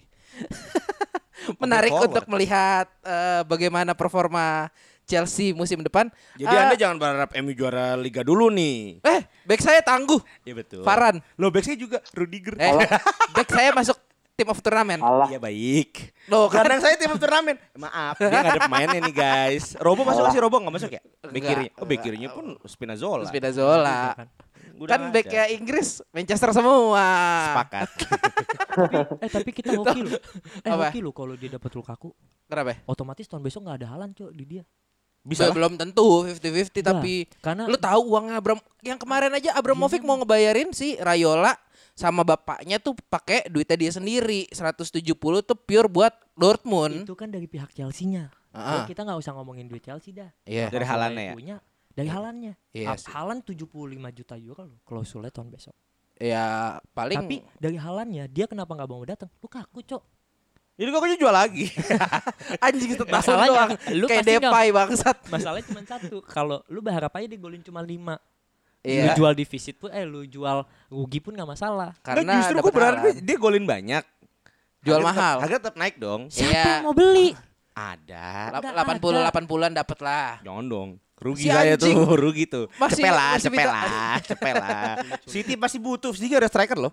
[1.66, 2.14] Menarik forward.
[2.14, 4.71] untuk melihat eh, bagaimana performa
[5.02, 6.14] Chelsea musim depan.
[6.38, 9.02] Jadi Ah, Anda jangan berharap MU juara liga dulu nih.
[9.02, 10.23] eh back saya tangguh.
[10.47, 10.87] Iya betul.
[10.87, 11.19] Farhan.
[11.35, 12.54] Lo back saya juga Rudiger.
[12.54, 12.71] Eh,
[13.35, 13.99] back saya masuk
[14.35, 14.99] tim of turnamen.
[14.99, 16.11] Allah Iya baik.
[16.26, 17.55] Loh, kan Kadang saya tim turnamen.
[17.79, 19.79] Maaf, dia nggak ada pemainnya nih guys.
[19.79, 21.03] Robo masuk nggak sih Robo nggak masuk ya?
[21.23, 21.47] Back Enggak.
[21.47, 21.73] kirinya.
[21.79, 23.25] Oh, back kirinya pun Spinazzola.
[23.31, 23.99] Spinazzola.
[24.75, 25.14] Udah Kan ada.
[25.14, 27.07] backnya Inggris Manchester semua.
[27.55, 27.88] sepakat.
[29.23, 30.19] Eh tapi kita hoki loh.
[30.67, 30.91] Eh Apa?
[30.91, 32.11] hoki loh kalau dia dapat Lukaku.
[32.50, 32.83] Kenapa?
[32.85, 34.62] Otomatis tahun besok nggak ada halan cok di dia.
[35.23, 35.55] Bisa lah.
[35.57, 36.43] belum tentu 50-50
[36.83, 41.55] Nah, tapi karena lu tahu uangnya Abram yang kemarin aja Abramovic mau ngebayarin si Rayola
[41.95, 44.91] sama bapaknya tuh pakai duitnya dia sendiri 170
[45.47, 47.07] tuh pure buat Dortmund.
[47.07, 48.35] itu kan dari pihak Chelsea-nya.
[48.51, 48.83] Ah.
[48.83, 50.31] Ya, kita nggak usah ngomongin duit Chelsea dah.
[50.43, 50.71] Iya.
[50.71, 51.35] Dari halannya ya?
[51.35, 51.57] punya,
[51.95, 52.53] dari halannya.
[52.75, 53.11] Iya Ah, sih.
[53.11, 53.71] Halan 75
[54.11, 55.75] juta euro loh klausulnya tahun besok.
[56.19, 59.30] Ya paling Tapi dari halannya dia kenapa nggak mau datang?
[59.43, 60.02] Lukaku cok.
[60.75, 61.71] Jadi kok jual lagi.
[62.67, 65.23] anjing itu Masalahnya, lu kayak Depay bangsat.
[65.30, 66.19] Masalahnya cuma satu.
[66.26, 67.95] Kalau lu berharap aja dia golin cuma 5
[68.84, 69.08] Iya.
[69.08, 71.97] Lu jual defisit pun eh lu jual rugi pun nggak masalah.
[71.99, 74.04] Karena Karena justru gue berharap dia golin banyak.
[74.78, 75.34] Jual Harga mahal.
[75.34, 76.20] Tetap, harga tetap naik dong.
[76.28, 76.64] Siapa Iya.
[76.70, 77.28] yang mau beli?
[77.73, 78.26] Ada.
[78.52, 79.30] Lap- Nggak 80 ada.
[79.32, 80.30] 80-an dapat lah.
[80.40, 80.90] Jangan dong.
[81.16, 81.97] Rugi Si saya anjing.
[81.97, 82.64] tuh, rugi tuh.
[82.76, 84.94] Masih- cepet lah, masih cepet lah.
[85.32, 86.12] City pasti butuh.
[86.12, 86.92] City gak ada striker loh.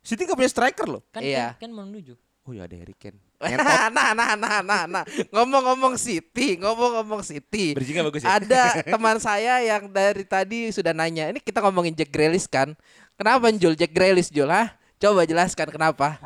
[0.00, 1.02] City gak punya striker loh.
[1.12, 1.52] Kan Iya.
[1.54, 2.16] kan, kan menuju.
[2.46, 3.18] Oh ya ada Harry Kane.
[3.90, 5.04] nah, nah, nah, nah, nah.
[5.34, 7.74] Ngomong-ngomong City, ngomong-ngomong City.
[7.74, 8.38] Bridgingnya bagus ya.
[8.38, 11.34] Ada teman saya yang dari tadi sudah nanya.
[11.34, 12.78] Ini kita ngomongin Jack Grealish kan?
[13.18, 14.46] Kenapa Jul Jack Grealish Jul?
[14.46, 14.78] Hah?
[15.02, 16.22] Coba jelaskan kenapa.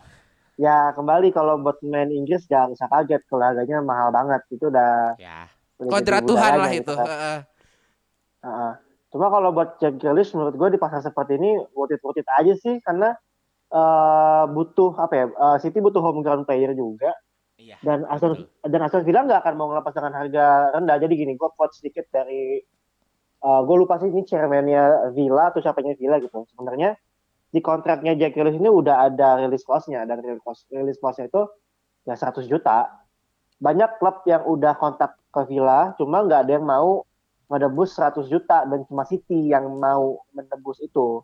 [0.64, 5.18] ya kembali kalau buat main Inggris jangan usah kaget kalau harganya mahal banget itu udah
[5.18, 5.50] Ya.
[5.82, 6.94] jadi Tuhan lah gitu itu.
[6.94, 7.38] Heeh.
[8.46, 8.72] Heeh.
[9.10, 12.28] Cuma kalau buat Jack Grealish menurut gue di pasar seperti ini worth it worth it
[12.38, 13.18] aja sih karena
[13.74, 17.12] eh, butuh apa ya eh, City butuh home ground player juga.
[17.54, 17.78] Iya.
[17.86, 18.34] dan Aston
[18.66, 20.96] dan Aston Villa nggak akan mau ngelepas dengan harga rendah.
[21.00, 22.58] Jadi gini gue quote sedikit dari
[23.44, 26.48] gue lupa sih ini chairmannya Villa atau siapanya Villa gitu.
[26.50, 26.96] Sebenarnya
[27.54, 30.02] di kontraknya Jack Grealish ini udah ada release clause-nya.
[30.08, 31.42] Dan release clause- release clause-nya itu
[32.08, 32.90] ya 100 juta.
[33.62, 37.06] Banyak klub yang udah kontak ke Villa cuma nggak ada yang mau
[37.46, 38.66] menebus 100 juta.
[38.66, 41.22] Dan cuma City yang mau menebus itu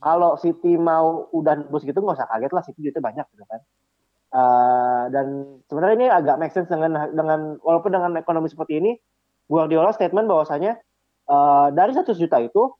[0.00, 3.60] kalau City mau udah nebus gitu nggak usah kaget lah City duitnya banyak gitu kan.
[4.36, 5.26] Eh, dan
[5.70, 8.92] sebenarnya ini agak make sense dengan dengan walaupun dengan ekonomi seperti ini
[9.46, 10.76] Guardiola statement bahwasanya
[11.30, 12.74] eh, dari 100 juta itu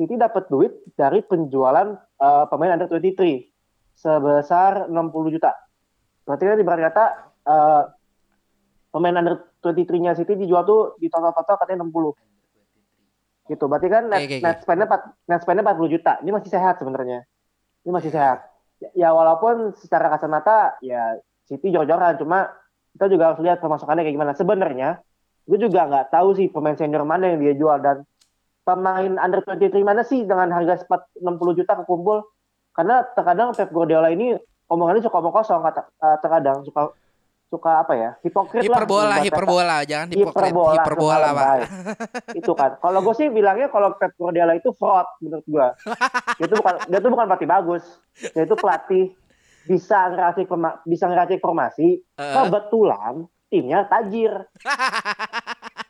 [0.00, 3.50] City dapat duit dari penjualan eh, pemain under 23
[3.94, 5.52] sebesar 60 juta.
[6.24, 7.04] Berarti kan ibarat kata
[7.44, 7.82] eh,
[8.90, 12.29] pemain under 23-nya City dijual tuh di total-total katanya 60
[13.50, 13.66] gitu.
[13.66, 14.44] Berarti kan net, oke, oke.
[14.46, 14.86] net spend-nya
[15.26, 16.12] net spend-nya 40 juta.
[16.22, 17.26] Ini masih sehat sebenarnya.
[17.82, 18.46] Ini masih sehat.
[18.78, 21.18] Ya, ya walaupun secara kacamata ya
[21.50, 22.14] City jor-joran.
[22.22, 22.46] Cuma
[22.94, 24.32] kita juga harus lihat pemasukannya kayak gimana.
[24.38, 24.88] Sebenarnya
[25.50, 27.82] gue juga nggak tahu sih pemain senior mana yang dia jual.
[27.82, 28.06] Dan
[28.62, 32.22] pemain under 23 mana sih dengan harga sepat 60 juta kekumpul?
[32.70, 34.38] Karena terkadang Pep Guardiola ini
[34.70, 36.94] omongannya suka omong kosong kata eh, terkadang suka
[37.50, 39.24] suka apa ya hipokrit lah Hiperbola, kata.
[39.26, 40.48] hiperbola, jangan hipokrit.
[40.48, 41.56] hiperbola, Hiperbola, Pak.
[42.32, 45.66] itu kan kalau gue sih bilangnya kalau Pep Guardiola itu fraud menurut gue
[46.36, 47.82] dia itu bukan dia tuh bukan pelatih bagus
[48.24, 49.04] dia itu pelatih
[49.62, 50.46] bisa ngeracik
[50.84, 52.22] bisa ngeracik formasi Eh.
[52.32, 53.14] kebetulan
[53.46, 54.46] timnya tajir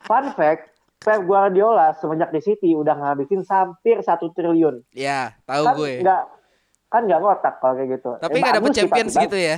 [0.03, 5.73] fun fact Pep Guardiola semenjak di City udah ngabisin hampir satu triliun Ya, tahu kan
[5.75, 5.93] gue.
[5.99, 6.21] nggak
[6.87, 8.11] kan nggak ngotak kalau kayak gitu.
[8.17, 9.57] Tapi Eh, nggak dapet bagus sih, champions gitu ya.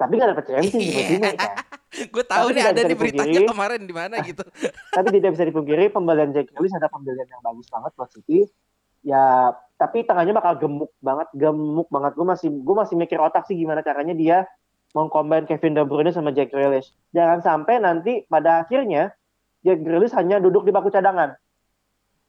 [0.00, 0.88] Tapi nggak dapet champions Iya.
[0.88, 1.54] sepertinya kan.
[2.14, 4.44] Gue tahu Tapi nih ada di beritanya kemarin di mana gitu.
[4.96, 8.48] Tapi tidak bisa dipungkiri pembelian Jack Grealish ada pembelian yang bagus banget buat City.
[9.00, 12.12] Ya, tapi tengahnya bakal gemuk banget, gemuk banget.
[12.16, 14.44] Gue masih gue masih mikir otak sih gimana caranya dia
[14.92, 16.92] mengcombine Kevin De Bruyne sama Jack Grealish.
[17.16, 19.12] Jangan sampai nanti pada akhirnya
[19.64, 21.32] Jack Grealish hanya duduk di bangku cadangan.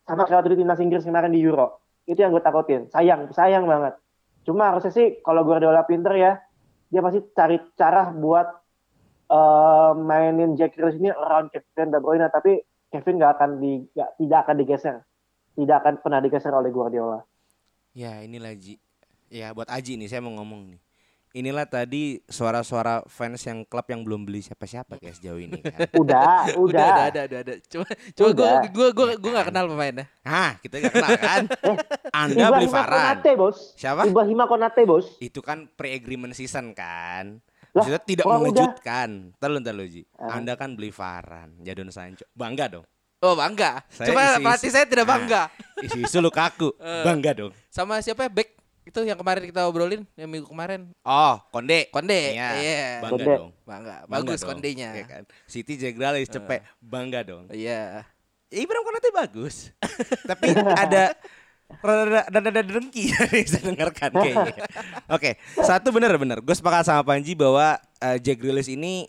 [0.07, 1.83] Sama kayak waktu di timnas Inggris kemarin di Euro.
[2.07, 2.87] Itu yang gue takutin.
[2.91, 3.99] Sayang, sayang banget.
[4.47, 6.41] Cuma harusnya sih kalau Guardiola pinter ya,
[6.91, 8.47] dia pasti cari cara buat
[9.31, 12.27] eh, mainin Jack Grealish ini around Kevin De Bruyne.
[12.27, 12.59] Tapi
[12.91, 14.95] Kevin nggak akan di, nggak- tidak akan digeser.
[15.55, 17.23] Tidak akan pernah digeser oleh Guardiola.
[17.95, 18.75] Ya inilah Ji.
[19.31, 20.79] Ya buat Aji nih saya mau ngomong nih.
[21.31, 25.87] Inilah tadi suara-suara fans yang klub yang belum beli siapa-siapa kayak sejauh ini kan.
[26.03, 26.59] Udah, udah.
[26.59, 27.53] Udah, ada, ada, ada, ada.
[27.65, 28.61] Cuma, cuma gue, Udah.
[28.67, 30.05] gue, gue, gue nggak kenal pemainnya.
[30.21, 31.43] Hah, kita gak kenal kan?
[32.27, 32.99] Anda beli Varane.
[33.15, 33.57] Konate, bos.
[33.73, 34.01] Siapa?
[34.05, 35.15] Ibrahima Konate, bos.
[35.17, 37.39] Itu kan pre-agreement season kan.
[37.71, 39.09] Lah, Maksudnya tidak mengejutkan.
[39.33, 40.03] Terus ntar lu Ji.
[40.19, 40.35] Ah.
[40.35, 42.27] Anda kan beli Varane, Jadon Sancho.
[42.31, 42.83] Bangga dong.
[43.21, 43.85] Oh bangga.
[43.87, 44.41] Saya Cuma isi-isi.
[44.41, 45.11] pelatih saya tidak Ah.
[45.13, 45.41] bangga.
[45.79, 46.75] Isu-isu Lukaku.
[46.81, 47.05] Eh.
[47.05, 47.53] Bangga dong.
[47.69, 48.31] Sama siapa ya?
[48.33, 48.49] Back
[48.81, 50.89] itu yang kemarin kita obrolin yang minggu kemarin.
[51.05, 51.85] Oh, Konde.
[51.93, 52.33] Konde.
[52.33, 52.49] Iya.
[52.57, 52.81] Iya.
[53.05, 53.25] Bangga Konde.
[53.37, 53.51] dong.
[53.63, 53.95] Bangga.
[54.09, 54.49] Bangga Bagus dong.
[54.57, 54.89] kondenya.
[54.97, 55.23] Iya kan?
[55.45, 56.65] City Jack Grealish cepet.
[56.81, 57.45] Bangga dong.
[57.53, 58.05] Iya.
[58.51, 59.69] Ya, Ibrahim Konate bagus.
[60.29, 61.13] Tapi ada
[61.79, 64.55] rada rada dengki yang saya dengarkan kayaknya.
[65.07, 66.43] Oke, satu bener-bener.
[66.43, 69.07] Gue sepakat sama Panji bahwa eh, Jack Grealish ini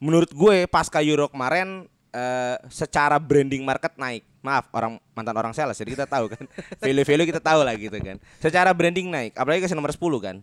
[0.00, 1.84] menurut gue pasca Euro kemarin
[2.18, 4.26] eh, secara branding market naik.
[4.42, 6.44] Maaf, orang mantan orang sales jadi kita tahu kan.
[6.82, 8.18] Value-value kita tahu lah gitu kan.
[8.42, 10.36] Secara branding naik, apalagi kasih nomor 10 kan.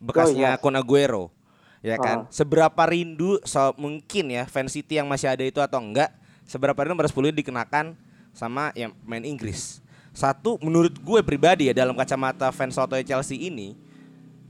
[0.00, 0.62] Bekasnya Oh, iya.
[0.62, 1.34] Kun Aguero.
[1.80, 2.28] Ya kan?
[2.28, 6.12] Seberapa rindu so, mungkin ya fans City yang masih ada itu atau enggak,
[6.44, 7.96] seberapa rindu nomor 10 dikenakan
[8.36, 9.80] sama yang main Inggris.
[10.10, 13.78] Satu menurut gue pribadi ya dalam kacamata fans soto Chelsea ini,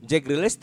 [0.03, 0.57] Jack Grealish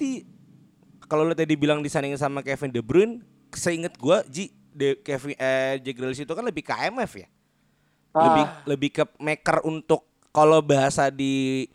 [1.08, 3.24] kalau lo tadi bilang disandingin sama Kevin De Bruyne,
[3.56, 4.44] seinget gue Ji
[4.78, 7.28] De, Kevin eh, Jack Grealish itu kan lebih ke ya.
[8.14, 8.62] Lebih Ah.
[8.64, 11.66] lebih ke maker untuk kalau bahasa di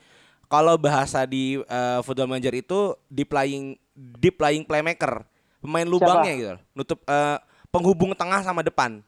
[0.47, 2.79] kalau bahasa di eh, Football Manager itu
[3.11, 5.27] deep lying deep lying playmaker,
[5.59, 6.61] pemain lubangnya gitu, loh.
[6.73, 7.37] nutup eh,
[7.69, 9.03] penghubung tengah sama depan.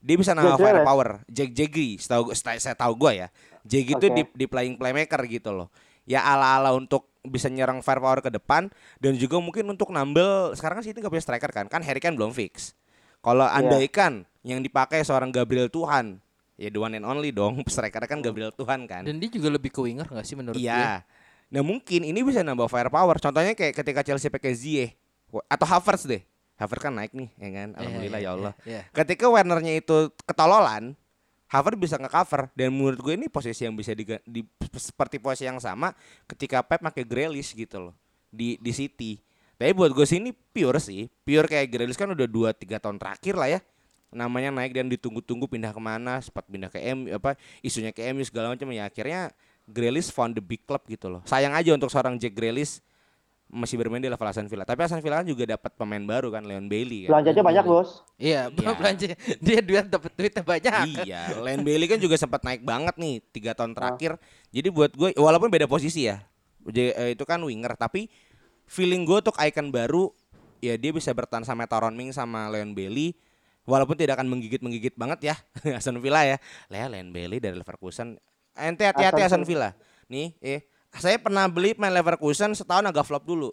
[0.00, 0.60] Dia bisa Jack Grealish.
[0.60, 1.08] firepower.
[1.28, 3.28] Jack Jaggy, setahu saya tahu gua ya.
[3.64, 5.68] Jaggy itu deep deep lying playmaker gitu loh.
[6.08, 10.84] Ya ala-ala untuk bisa nyerang firepower ke depan dan juga mungkin untuk nambel sekarang kan
[10.88, 12.72] City nggak punya striker kan kan Harry Kane belum fix
[13.20, 13.56] kalau Iya.
[13.58, 16.18] andaikan yang dipakai seorang Gabriel Tuhan
[16.56, 19.68] ya the one and only dong striker kan Gabriel Tuhan kan Dan dia juga lebih
[19.68, 20.64] ke winger gak sih menurut gue?
[20.64, 21.04] iya
[21.46, 24.94] nah mungkin ini bisa nambah firepower contohnya kayak ketika Chelsea pakai Ziyech
[25.46, 26.22] atau Havertz deh
[26.54, 28.82] Havertz kan naik nih ya kan alhamdulillah iya, ya Allah iya.
[28.92, 30.94] ketika Wernernya itu ketololan
[31.46, 35.58] Havertz bisa nge-cover dan menurut gue ini posisi yang bisa diga- di, seperti posisi yang
[35.58, 35.90] sama
[36.24, 37.94] ketika Pep pakai Grealish gitu loh
[38.30, 39.18] di di City.
[39.60, 42.96] Tapi buat gue sih ini pure sih, pure kayak Grealish kan udah 2 3 tahun
[42.96, 43.60] terakhir lah ya.
[44.08, 48.24] Namanya naik dan ditunggu-tunggu pindah ke mana, sempat pindah ke M apa isunya ke MU
[48.24, 49.28] segala macam ya akhirnya
[49.68, 51.20] Grealish found the big club gitu loh.
[51.28, 52.80] Sayang aja untuk seorang Jack Grealish
[53.50, 54.64] masih bermain di level Aston Villa.
[54.64, 57.20] Tapi Aston Villa kan juga dapat pemain baru kan Leon Bailey kan.
[57.20, 57.90] Belanjanya banyak, bos.
[58.16, 58.72] Iya, Iya.
[58.78, 59.06] belanja
[59.44, 60.84] dia duit dapat duitnya banyak.
[61.04, 64.16] Iya, Len Bailey kan juga sempat naik banget nih tiga tahun terakhir.
[64.54, 66.22] Jadi buat gue, walaupun beda posisi ya,
[66.72, 68.06] eh, itu kan winger, tapi
[68.70, 70.14] feeling gue untuk icon baru,
[70.62, 73.18] ya dia bisa bertahan sama Taron Ming sama Leon Bailey.
[73.66, 75.34] Walaupun tidak akan menggigit menggigit banget ya,
[75.78, 76.38] Aston Villa ya.
[76.70, 78.16] Lea Leon Bailey dari Leverkusen.
[78.54, 79.74] Ente hati-hati Aston Villa.
[80.06, 83.50] Nih, eh, saya pernah beli main Leverkusen setahun agak flop dulu.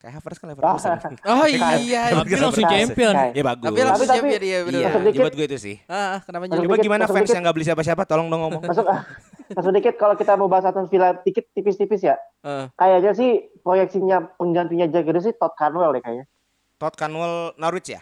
[0.00, 0.90] Kayak Havertz kan Leverkusen.
[1.32, 2.12] Oh iya.
[2.12, 3.14] Tapi langsung champion.
[3.32, 3.66] Ya bagus.
[3.72, 4.80] Tapi langsung Tapi- champion dia bener.
[4.84, 5.76] Iya, buat gue itu sih.
[5.88, 6.60] Ah, kenapa jadi?
[6.60, 8.62] Coba gimana fans yang nggak beli siapa-siapa, tolong dong ngomong.
[9.44, 12.16] Masuk ah, masuk dikit kalau kita mau bahas Aston Villa dikit tipis-tipis ya.
[12.40, 13.30] Eh, Kayaknya sih
[13.60, 16.24] proyeksinya penggantinya Jack Grealish sih Todd Cantwell deh kayaknya.
[16.74, 18.00] Todd Canwell Norwich ya?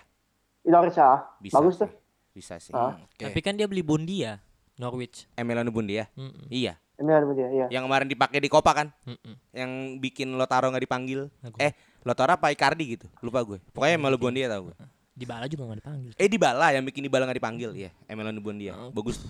[0.63, 1.27] Norwich ah.
[1.39, 1.81] Bisa Bagus sih.
[1.83, 1.91] tuh.
[2.33, 2.73] Bisa sih.
[2.73, 2.95] Ah.
[2.97, 3.27] Oke.
[3.27, 4.39] Tapi kan dia beli Bondia
[4.79, 5.27] Norwich.
[5.35, 6.07] Emiliano Bundi ya?
[6.15, 6.49] Mm-mm.
[6.49, 6.79] Iya.
[7.03, 7.67] Ini ada dia, iya.
[7.69, 8.89] Yang kemarin dipakai di Copa kan?
[9.05, 9.35] Mm-mm.
[9.51, 11.27] Yang bikin Lotaro nggak dipanggil.
[11.43, 11.75] Aku- Eh,
[12.07, 13.07] Lotaro apa Icardi gitu?
[13.21, 13.59] Lupa gue.
[13.75, 14.75] Pokoknya Emiliano Bundi ya tau gue.
[15.13, 16.11] Di Bala juga gak dipanggil.
[16.17, 17.91] Eh di Bala yang bikin di Bala nggak dipanggil ya.
[18.09, 18.75] Emiliano Bundi ya.
[18.79, 18.89] Oh.
[18.91, 19.21] Bagus.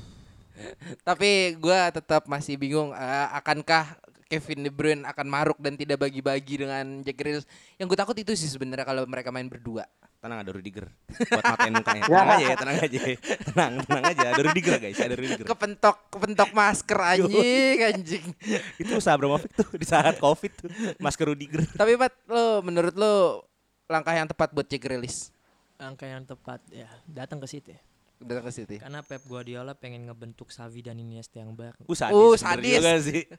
[1.07, 3.97] Tapi gua tetap masih bingung eh, akankah
[4.33, 7.45] Kevin De Bruyne akan maruk dan tidak bagi-bagi dengan Jack Grealish.
[7.77, 9.85] Yang gue takut itu sih sebenarnya kalau mereka main berdua.
[10.25, 10.89] Tenang ada Rudiger
[11.29, 12.03] buat matain mukanya.
[12.09, 12.17] Ya.
[12.17, 13.01] Tenang aja ya, tenang aja.
[13.45, 14.27] Tenang, tenang aja.
[14.33, 15.45] Ada Rudiger guys, ada Rudiger.
[15.45, 18.27] Kepentok kepentok masker anjing anjing.
[18.81, 20.71] Itu usaha Abramovich tuh di saat Covid tuh.
[20.97, 21.69] Masker Rudiger.
[21.77, 23.45] Tapi Pat, lo menurut lo
[23.85, 25.29] langkah yang tepat buat Jack Grealish?
[25.77, 27.77] Angka yang tepat ya datang ke City.
[28.25, 28.77] Datang ke City?
[28.79, 31.83] Karena Pep Guardiola pengen ngebentuk Xavi dan Iniesta yang baru.
[31.85, 32.15] Uh, sadis.
[32.15, 32.75] Uh, bener sadis.
[32.75, 33.23] juga sih.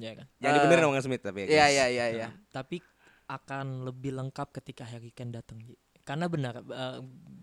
[0.00, 0.26] Ya kan?
[0.40, 1.48] Jangan dibenerin omongan Smith tapi ya.
[1.48, 2.28] Iya iya iya iya.
[2.32, 2.80] Nah, tapi
[3.28, 5.60] akan lebih lengkap ketika Harry Kane datang.
[6.08, 6.64] Karena benar,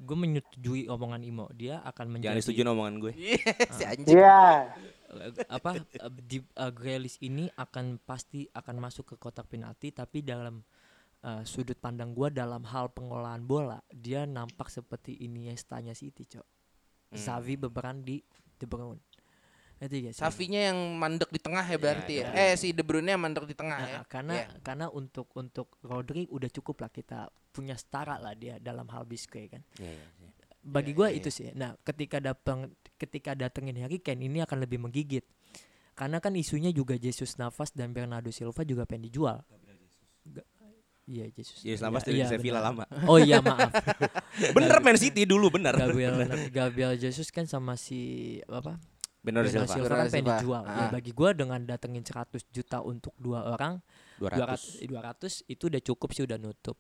[0.08, 1.46] gue menyetujui omongan Imo.
[1.52, 3.12] Dia akan menjadi Jangan disetujuin omongan gue.
[3.14, 4.18] Iya, si anjing.
[4.18, 4.42] Iya.
[5.08, 10.20] eh, apa eh, di uh, Grealish ini akan pasti akan masuk ke kotak penalti tapi
[10.20, 10.64] dalam
[11.24, 16.48] eh, sudut pandang gua dalam hal pengolahan bola dia nampak seperti Iniesta-nya City, Cok.
[17.08, 17.18] Hmm.
[17.18, 18.20] Xavi berperan di
[18.58, 19.00] De Bruyne.
[19.78, 20.22] Ngerti gak sih?
[20.26, 22.34] Safinya yang mandek di tengah ya berarti ya.
[22.34, 23.98] Eh si De Bruyne yang mandek di tengah ya.
[24.02, 24.48] Nah, karena Iya.
[24.66, 29.54] karena untuk untuk Rodri udah cukup lah kita punya setara lah dia dalam hal biskuit
[29.54, 29.62] kan.
[29.78, 30.30] Iya, iya, iya.
[30.66, 31.18] Bagi Iya, gua iya.
[31.22, 31.54] itu sih.
[31.54, 35.24] Nah, ketika datang ketika datengin Harry Kane ini akan lebih menggigit.
[35.98, 39.42] Karena kan isunya juga Jesus Navas dan Bernardo Silva juga pengen dijual.
[41.08, 41.64] Iya, Jesus.
[41.64, 42.68] Jesus Navas dari iya, Sevilla benar.
[42.68, 42.84] lama.
[43.10, 43.72] Oh iya, maaf.
[44.56, 45.72] Bener Man City dulu bener.
[45.74, 46.20] Gabriel
[46.54, 48.00] Gabriel Jesus kan sama si
[48.46, 48.76] apa?
[49.18, 49.74] Bernardo Bernardo Silva.
[49.74, 50.36] Silva kan pengen Silva.
[50.38, 50.64] dijual.
[50.64, 50.90] Ya, Ah.
[50.90, 53.80] bagi gua dengan datengin 100 juta untuk dua orang,
[54.20, 54.84] 200.
[54.84, 56.76] 200 200 itu udah cukup sih udah nutup.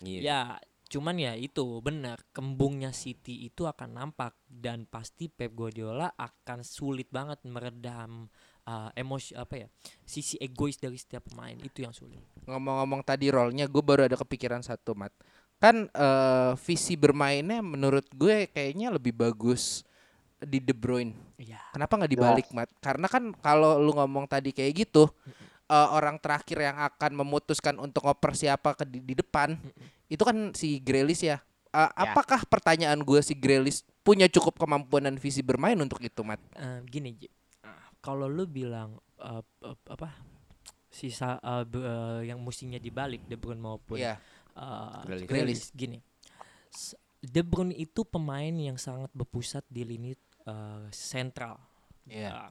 [0.00, 0.20] Iya.
[0.20, 0.40] Ya,
[0.86, 7.06] cuman ya itu benar kembungnya City itu akan nampak dan pasti Pep Guardiola akan sulit
[7.08, 8.30] banget meredam
[8.66, 9.68] uh, emosi apa ya
[10.02, 12.20] sisi egois dari setiap pemain itu yang sulit.
[12.44, 15.14] Ngomong-ngomong tadi role-nya gue baru ada kepikiran satu mat.
[15.56, 19.88] Kan eh, visi bermainnya menurut gue kayaknya lebih bagus
[20.36, 21.16] di De Bruyne.
[21.40, 21.56] Iya.
[21.72, 22.68] Kenapa nggak dibalik mat?
[22.84, 25.08] Karena kan kalau lu ngomong tadi kayak gitu,
[25.66, 29.56] eh, orang terakhir yang akan memutuskan untuk ngoper siapa ke di, di depan
[30.12, 31.40] itu kan si Grealish ya.
[31.72, 36.38] Eh, Apakah pertanyaan gue si Grealish punya cukup kemampuan dan visi bermain untuk itu mat?
[36.54, 37.16] Eh, gini
[38.06, 40.14] kalau lu bilang uh, uh, apa
[40.86, 44.22] sisa uh, be- uh, yang mustinya dibalik De Bruyne maupun Iya.
[44.54, 45.26] uh, Grealish.
[45.26, 45.98] Grealish gini.
[47.18, 50.14] De Bruyne itu pemain yang sangat berpusat di lini
[50.46, 51.58] uh, sentral.
[52.06, 52.30] Iya.
[52.30, 52.50] Uh,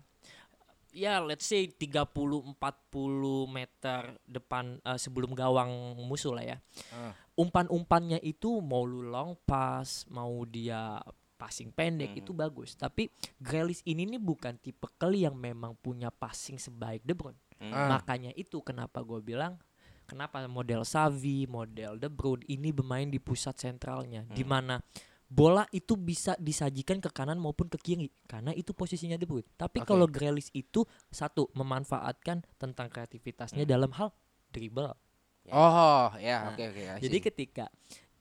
[0.92, 2.56] ya let's say 30 40
[3.48, 5.72] meter depan uh, sebelum gawang
[6.04, 6.58] musuh lah ya.
[6.92, 7.16] Ah.
[7.36, 11.00] Umpan-umpannya itu mau lu long pass, mau dia
[11.46, 12.22] passing pendek Hmm.
[12.26, 12.74] itu bagus.
[12.74, 13.06] Tapi
[13.38, 17.38] Grealish ini nih bukan tipe kali yang memang punya passing sebaik De Bruyne.
[17.62, 17.94] Ah.
[17.94, 19.62] Makanya itu kenapa gue bilang
[20.10, 24.82] kenapa model Savi, model De Bruyne ini bermain di pusat sentralnya di mana
[25.26, 29.46] bola itu bisa disajikan ke kanan maupun ke kiri karena itu posisinya De Bruyne.
[29.54, 29.88] Tapi Oke.
[29.94, 30.82] kalau Grealish itu
[31.14, 34.10] satu memanfaatkan tentang kreativitasnya dalam hal
[34.50, 34.94] dribble.
[35.54, 36.82] Oh, ya, Nah, oke oke.
[36.82, 37.70] I Jadi ketika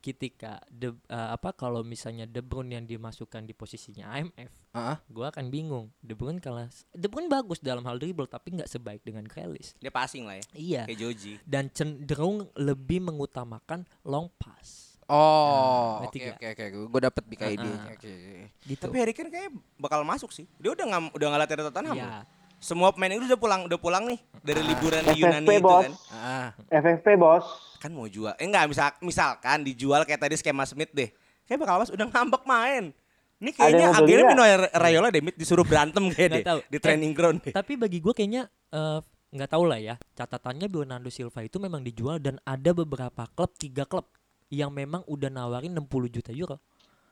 [0.04, 5.00] ketika De, eh, apa kalau misalnya De Bruyne yang dimasukkan di posisinya IMF, Ah.
[5.06, 5.88] gua akan bingung.
[5.98, 6.68] De Bruyne kalah.
[6.90, 9.72] De Bruyne bagus dalam hal dribble tapi nggak sebaik dengan Grealish.
[9.78, 10.44] Dia passing lah ya.
[10.52, 10.82] Iya.
[10.84, 11.32] Kayak Joji.
[11.42, 14.92] dan cenderung lebih mengutamakan long pass.
[15.04, 16.64] Oh, Nah, oke oke oke.
[16.88, 17.60] Gue dapet idenya.
[17.78, 17.92] ah.
[17.92, 18.36] Oke, oke.
[18.62, 18.82] Gitu.
[18.82, 20.48] Tapi Harry Kane kayak bakal masuk sih.
[20.56, 21.96] Dia udah nggak udah nggak latihan Tottenham.
[21.96, 22.04] Iya.
[22.04, 22.24] loh.
[22.64, 25.84] Semua pemain itu udah pulang udah pulang nih dari liburan di FFP, Yunani itu bos.
[25.84, 25.92] kan.
[26.08, 26.48] Ah.
[26.72, 27.44] FFP bos.
[27.76, 28.32] Kan mau jual.
[28.40, 31.12] Eh enggak misal misalkan dijual kayak tadi skema Smith deh.
[31.44, 32.96] Kayak bakal mas udah ngambek main.
[33.36, 34.24] Ini kayaknya akhirnya?
[34.32, 36.58] Mino Rayola deh Mit, disuruh berantem kayak deh tahu.
[36.64, 37.52] di Eh, training ground deh.
[37.52, 39.94] Tapi bagi gue kayaknya eh, nggak tahu lah ya.
[40.16, 44.08] Catatannya Bernardo Silva itu memang dijual dan ada beberapa klub, tiga klub
[44.48, 46.64] yang memang udah nawarin 60 juta euro.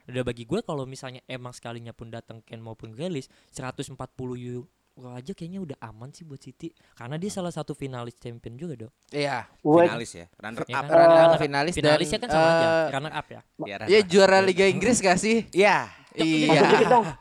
[0.08, 3.92] Udah bagi gue kalau misalnya emang sekalinya pun datang Ken maupun Grealish 140
[4.40, 8.74] euro aja kayaknya udah aman sih buat City karena dia salah satu finalis champion juga
[8.76, 8.92] dong.
[9.08, 9.48] Iya.
[9.64, 10.84] Finalis ya, runner Ya up.
[10.84, 10.90] kan?
[10.92, 13.40] Runner up, Runner- finalis dan, finalisnya kan sama aja, eh, runner up ya.
[13.64, 15.48] Ya, Iya juara Liga Inggris gak sih?
[15.50, 15.88] Iya.
[16.16, 16.60] Iya.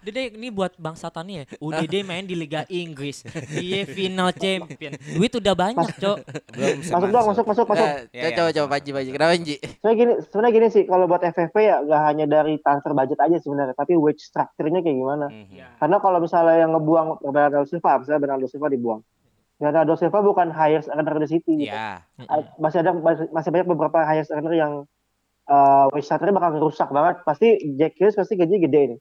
[0.03, 1.45] Dede ini buat bang Satannya ya.
[1.59, 3.23] UDD main di Liga Inggris.
[3.51, 4.95] Dia final champion.
[5.15, 6.17] Duit udah banyak, Cok.
[6.55, 7.87] Belum Masuk dong, masuk, masuk, masuk.
[8.11, 8.67] Ya, ya, coba coba.
[8.77, 9.11] Panji Panji.
[9.11, 9.55] Kenapa Panji?
[9.59, 13.37] Sebenarnya gini, sebenarnya gini sih, kalau buat FFP ya nggak hanya dari transfer budget aja
[13.39, 15.25] sebenarnya, tapi wage structure-nya kayak gimana.
[15.31, 15.79] Mhm.
[15.79, 19.01] Karena kalau misalnya yang ngebuang Bernardo Silva, misalnya Bernardo Silva dibuang.
[19.61, 21.53] Bernardo Silva bukan highest earner di City.
[21.61, 21.69] gitu.
[21.69, 22.01] Iya.
[22.57, 24.73] Masih ada masih masih banyak beberapa highest earner yang
[25.51, 27.19] uh, wage structure-nya bakal rusak banget.
[27.27, 28.99] Pasti Jack Hughes pasti gaji gede nih.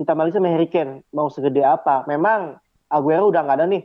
[0.00, 2.04] Ditambah lagi sama Harry Kane, mau segede apa?
[2.08, 2.56] Memang
[2.88, 3.82] Aguero udah nggak ada nih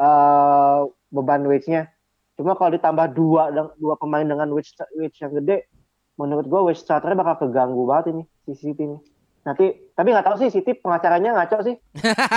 [0.00, 1.88] uh, beban wage-nya.
[2.36, 5.68] Cuma kalau ditambah dua dua pemain dengan wage wage yang gede,
[6.16, 8.98] menurut gue wage structure bakal keganggu banget ini si City ini.
[9.40, 11.76] Nanti tapi nggak tahu sih City pengacaranya ngaco sih.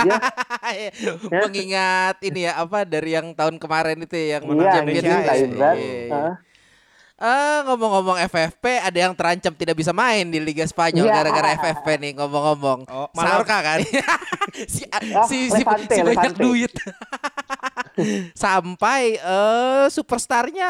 [0.04, 0.16] Dia
[1.48, 5.56] Mengingat ini ya apa dari yang tahun kemarin itu ya, yang menang iya Champions League.
[5.56, 6.24] Iya, iya.
[7.24, 11.14] Ah, ngomong-ngomong FFP ada yang terancam tidak bisa main di Liga Spanyol Iya.
[11.16, 12.84] gara-gara FFP nih ngomong-ngomong.
[12.84, 13.80] Oh, Mallorca kan?
[14.74, 14.84] si,
[15.16, 16.42] Oh, si, si, Levante, si banyak Levante.
[16.44, 16.72] duit.
[18.34, 20.68] sampai eh superstarnya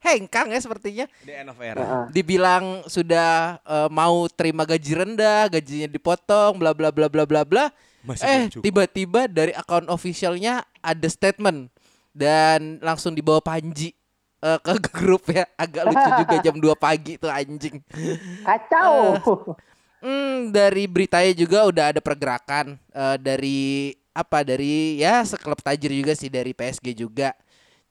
[0.00, 2.06] hengkang ya sepertinya The end of era.
[2.08, 7.68] Dibilang sudah eh, mau terima gaji rendah, gajinya dipotong, bla bla bla bla bla bla.
[8.00, 11.68] Masih eh tiba-tiba dari akun officialnya ada statement
[12.16, 13.92] dan langsung dibawa Panji
[14.40, 15.46] eh, ke grup ya.
[15.56, 17.80] Agak lucu juga jam 2 pagi tuh anjing.
[18.44, 19.20] Kacau.
[20.00, 26.16] Hmm, dari beritanya juga udah ada pergerakan eh, dari apa dari ya seklub tajir juga
[26.16, 27.36] sih dari PSG juga.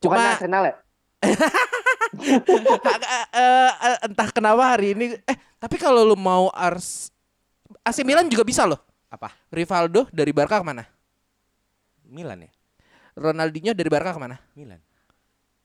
[0.01, 0.75] Bukan Cuma Arsenal ya?
[4.07, 7.11] entah kenapa hari ini eh tapi kalau lu mau Ars
[7.83, 8.79] AC Milan juga bisa loh.
[9.09, 9.33] Apa?
[9.49, 10.85] Rivaldo dari Barca ke mana?
[12.05, 12.51] Milan ya?
[13.17, 14.37] Ronaldinho dari Barca ke mana?
[14.53, 14.77] Milan.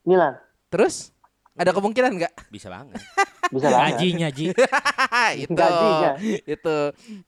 [0.04, 0.34] Milan.
[0.74, 1.14] Terus
[1.54, 2.50] ada kemungkinan nggak?
[2.50, 2.98] Bisa banget.
[3.46, 3.94] Bisa banget.
[3.94, 4.50] Gajinya Ji.
[5.46, 6.10] itu Gajinya.
[6.42, 6.76] itu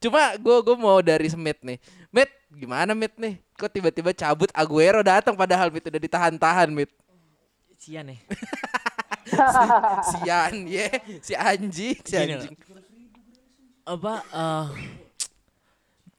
[0.02, 1.78] cuma gue gue mau dari Smith nih
[2.10, 6.90] Mit gimana Mit nih kok tiba-tiba cabut Aguero datang padahal Mit udah ditahan-tahan Mit
[7.78, 8.18] Sian ya.
[10.10, 10.86] sian ye
[11.22, 12.54] si anjing si anjing
[13.86, 14.66] Apa eh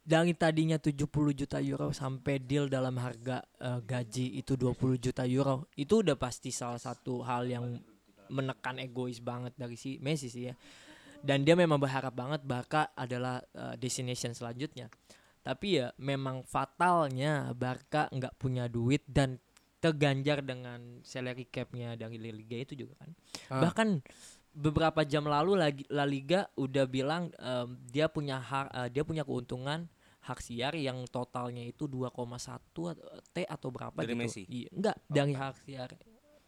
[0.08, 1.04] dari tadinya 70
[1.36, 6.48] juta euro sampai deal dalam harga eh, gaji itu 20 juta euro itu udah pasti
[6.48, 7.76] salah satu hal yang
[8.32, 10.56] menekan egois banget dari si Messi sih ya.
[11.20, 14.88] Dan dia memang berharap banget Barca adalah eh, destination selanjutnya.
[15.43, 19.43] Tapi ya memang fatalnya Barca nggak punya duit dan
[19.84, 23.12] terganjar dengan salary capnya dari La Liga itu juga kan.
[23.54, 23.62] Ah.
[23.62, 24.02] bahkan
[24.58, 29.22] beberapa jam lalu lagi La Liga udah bilang em, dia punya hak eh, dia punya
[29.22, 29.86] keuntungan
[30.28, 32.12] hak siar yang totalnya itu 2,1
[32.86, 32.92] atau-
[33.32, 34.20] T atau berapa Dari gitu.
[34.20, 34.44] Messi?
[34.44, 35.90] Iya, enggak, dari hak siar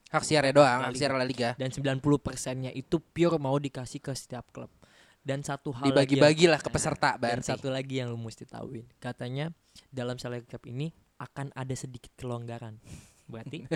[0.09, 0.99] hak siarnya doang La hak Liga.
[0.99, 4.73] siar La Liga dan 90 persennya itu pure mau dikasih ke setiap klub.
[5.19, 8.09] Dan satu hal lagi yang- dibagi-bagi lah ke Nah, peserta dan berarti satu lagi yang
[8.09, 9.51] lu mesti tahuin, katanya
[9.87, 12.79] dalam salary cap ini akan ada sedikit kelonggaran.
[13.27, 13.67] Berarti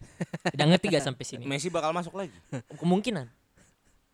[0.54, 1.44] udah ngerti gak sampai sini?
[1.44, 2.32] Messi bakal masuk lagi.
[2.72, 3.28] Kemungkinan.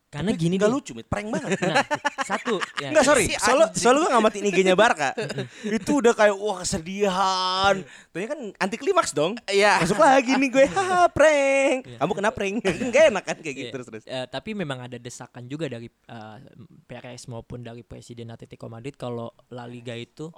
[0.09, 1.05] Karena gini Gak lucu, mit.
[1.05, 1.61] Prank banget.
[1.61, 1.85] Nah,
[2.25, 2.89] satu ya.
[2.89, 5.13] Enggak sorry, Si soalnya soalnya gue ngamatin IG-nya Barca.
[5.77, 7.75] itu udah kayak wah kesedihan.
[8.09, 9.37] Ternyata kan anti klimaks dong.
[9.45, 9.77] Iya.
[9.85, 12.01] Masuk lagi nih gue, haha prank.
[12.01, 12.57] Kamu kena prank.
[12.97, 13.75] Gak enak kan kayak gitu Iya.
[13.77, 14.05] terus terus.
[14.09, 16.37] Eh, tapi memang ada desakan juga dari eh,
[16.89, 20.33] Perez maupun dari Presiden Atletico Madrid kalau La Liga itu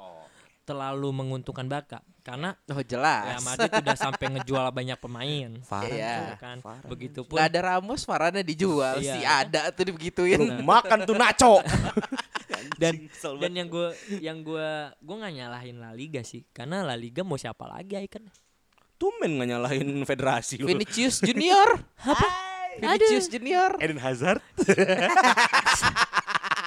[0.61, 1.99] terlalu menguntungkan Barca
[2.31, 5.51] karena oh Real jelas Madrid udah sampai ngejual banyak pemain.
[5.71, 6.17] Farhan Iya.
[6.39, 6.57] Kan.
[6.63, 6.87] Farhan.
[6.87, 9.15] Begitupun nggak ada Ramos Varane dijual Iya.
[9.19, 11.59] sih ada tuh dibegituin makan tuh nacho.
[12.83, 12.95] dan
[13.41, 13.89] dan yang gue
[14.21, 14.69] yang gue
[15.01, 18.25] gue nggak nyalahin La Liga sih karena La Liga mau siapa lagi Icon
[19.01, 20.69] Tumen gak nyalahin federasi lu.
[20.69, 22.29] Vinicius Junior apa
[22.77, 24.45] Vinicius Junior Eden Hazard.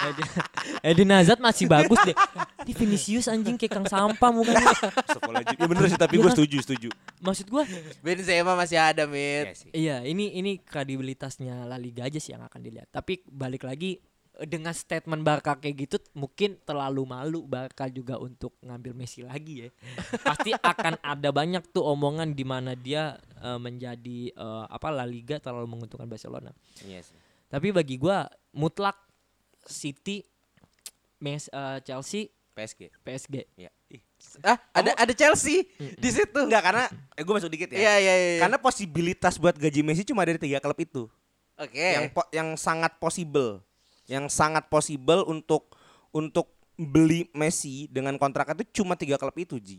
[0.04, 0.28] Eden,
[0.92, 2.16] Eden Hazard masih bagus deh
[2.64, 5.58] di Vinicius anjing kayak kang sampah mukanya Astagfirullahaladzim.
[5.60, 6.34] Ya bener sih tapi gue Iya.
[6.36, 6.88] setuju setuju.
[7.20, 7.62] maksud gue
[8.00, 9.70] Benzema masih ada Mit Iya sih.
[9.72, 12.88] Iya, ini ini kredibilitasnya La Liga aja sih yang akan dilihat.
[12.88, 14.00] Tapi balik lagi
[14.34, 19.68] dengan statement Barca kayak gitu mungkin terlalu malu Barca juga untuk ngambil Messi lagi ya.
[20.26, 25.38] Pasti akan ada banyak tuh omongan di mana dia eh, menjadi eh, apa La Liga
[25.38, 26.50] terlalu menguntungkan Barcelona.
[26.82, 27.14] Iya sih.
[27.46, 28.98] Tapi bagi gua mutlak
[29.66, 30.24] City
[31.16, 32.92] Mes, eh, Chelsea PSG.
[33.00, 33.34] PSG.
[33.56, 33.70] Iya.
[33.88, 34.02] Ih.
[34.42, 37.78] ah ada ada Chelsea di situ Enggak karena eh gue masuk dikit ya.
[37.78, 41.02] iya iya iya Karena posibilitas buat gaji Messi cuma dari tiga klub itu.
[41.54, 43.60] oke Yang po- yang sangat possible.
[44.04, 45.72] Yang sangat possible untuk
[46.10, 49.78] untuk beli Messi dengan kontrak itu cuma tiga klub itu, Ji.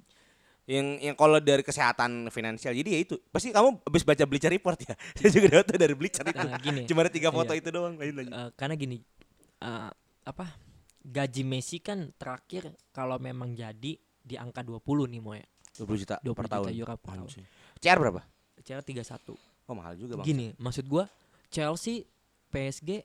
[0.64, 4.78] Yang yang kalau dari kesehatan finansial jadi ya itu pasti kamu habis baca Bleacher Report
[4.80, 6.82] ya saya juga dapat dari Bleacher itu Nah, gini.
[6.86, 7.62] cuma ada tiga foto Iya.
[7.62, 8.98] itu doang lanjut lanjut Eh, karena gini
[9.66, 9.92] eh,
[10.26, 10.46] apa
[11.06, 15.42] gaji Messi kan terakhir kalau memang jadi di angka 20 nih Moe.
[15.76, 16.70] 20 juta 20 per juta tahun.
[16.72, 17.30] euro per tahun.
[17.82, 18.22] CR berapa?
[18.64, 20.26] CR 31 oh mahal juga bang.
[20.26, 21.06] Gini maksud gua
[21.50, 22.06] Chelsea
[22.50, 23.04] PSG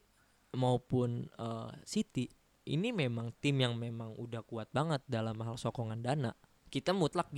[0.57, 2.31] maupun eh, City
[2.70, 6.33] ini memang tim yang memang udah kuat banget dalam hal sokongan dana.
[6.70, 7.33] Kita mutlak.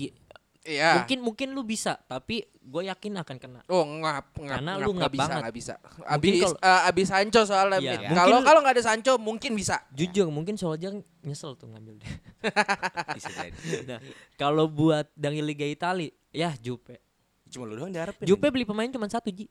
[0.65, 1.03] Iya.
[1.03, 3.61] Mungkin mungkin lu bisa tapi gue yakin akan kena.
[3.67, 5.41] Oh ngap ngap Karena ngap, lu nggak ngap bisa banget.
[5.43, 5.75] nggak bisa.
[6.05, 9.83] Abis kalau- eh, abis Sancho soalnya Iya, kalau kalau nggak ada Sancho mungkin bisa.
[9.91, 12.11] Jujur mungkin Solskjaer nyesel tuh ngambil dia.
[13.15, 13.55] Bisa jadi.
[13.87, 13.99] Nah
[14.35, 16.99] kalau buat dari Liga Italia ya Jupe.
[17.47, 18.25] Cuma lu doang diharapin.
[18.25, 19.47] Jupe beli pemain cuma satu Ji.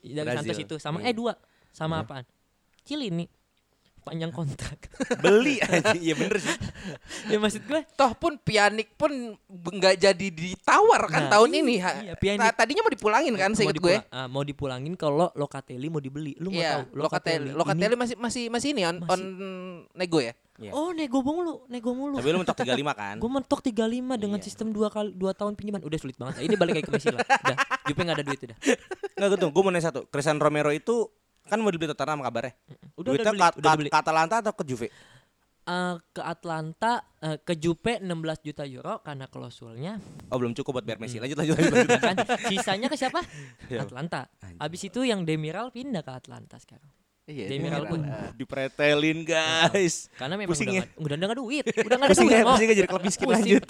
[0.00, 0.44] Dari Brazil.
[0.44, 1.10] Santos itu sama Iya.
[1.10, 1.32] eh dua.
[1.70, 2.22] Sama apaan?
[2.82, 3.24] Cilini
[4.04, 4.76] panjang kontrak.
[5.24, 5.90] Beli aja.
[5.90, 6.52] Iya bener sih.
[7.32, 9.10] ya maksud gue Toh pun Pjanic pun
[9.48, 11.74] nggak jadi ditawar kan Nah, tahun iya, ini.
[11.80, 12.40] Iya, Pjanic.
[12.46, 13.96] ta- Tadinya mau dipulangin kan mau, seinget gue.
[14.06, 16.36] ah, mau dipulangin kalau Locatelli mau dibeli.
[16.36, 19.10] Lu mau Iya, tahu Locatelli, Locatelli masih masih masih ini on, Masih.
[19.10, 19.20] on
[19.94, 20.36] nego ya.
[20.54, 20.70] Iya.
[20.70, 22.14] Oh, nego mulu, nego mulu.
[22.14, 23.16] Tapi lu mentok 35 kan?
[23.24, 23.74] Gue mentok 35
[24.14, 24.44] dengan Iya.
[24.44, 25.82] sistem dua kali dua tahun pinjaman.
[25.82, 26.42] Udah sulit banget.
[26.42, 27.24] Ini balik lagi ke Messi lah.
[27.24, 28.58] Udah, Jupe enggak ada duit udah.
[29.14, 29.46] Enggak gitu.
[29.50, 30.06] Gue mau nanya satu.
[30.06, 31.10] Cristiano Romero itu
[31.44, 32.52] kan mau dibeli Tottenham kabarnya.
[32.94, 33.88] Udah Duitnya udah beli, ke, udah ke- beli.
[33.88, 34.88] ke Atalanta atau ke Juve?
[35.64, 39.96] Eh, ke Atlanta, eh, ke Jupe 16 juta euro karena klausulnya.
[40.28, 41.16] Oh belum cukup buat bayar Messi.
[41.16, 41.72] Lanjut lanjut lanjut.
[41.74, 42.00] lanjut.
[42.04, 42.16] Kan?
[42.44, 43.24] Sisanya ke siapa?
[43.66, 43.80] Iya.
[43.82, 44.28] Atlanta.
[44.56, 46.84] Abis itu yang Demiral pindah ke Atlanta sekarang.
[47.24, 47.48] Iya.
[47.48, 48.04] Demiral pun.
[48.36, 50.12] Dipretelin guys.
[50.14, 50.82] Karena memang Pusing udah ya?
[50.84, 51.64] nggak- udah nggak ada duit.
[51.88, 52.36] Udah nggak ada Pusing duit.
[52.38, 52.52] Mo.
[52.52, 53.36] pusing ya jadi klub miskin Pusing.
[53.40, 53.64] lanjut.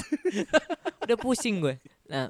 [1.06, 1.74] udah pusing gue.
[2.04, 2.26] Nah,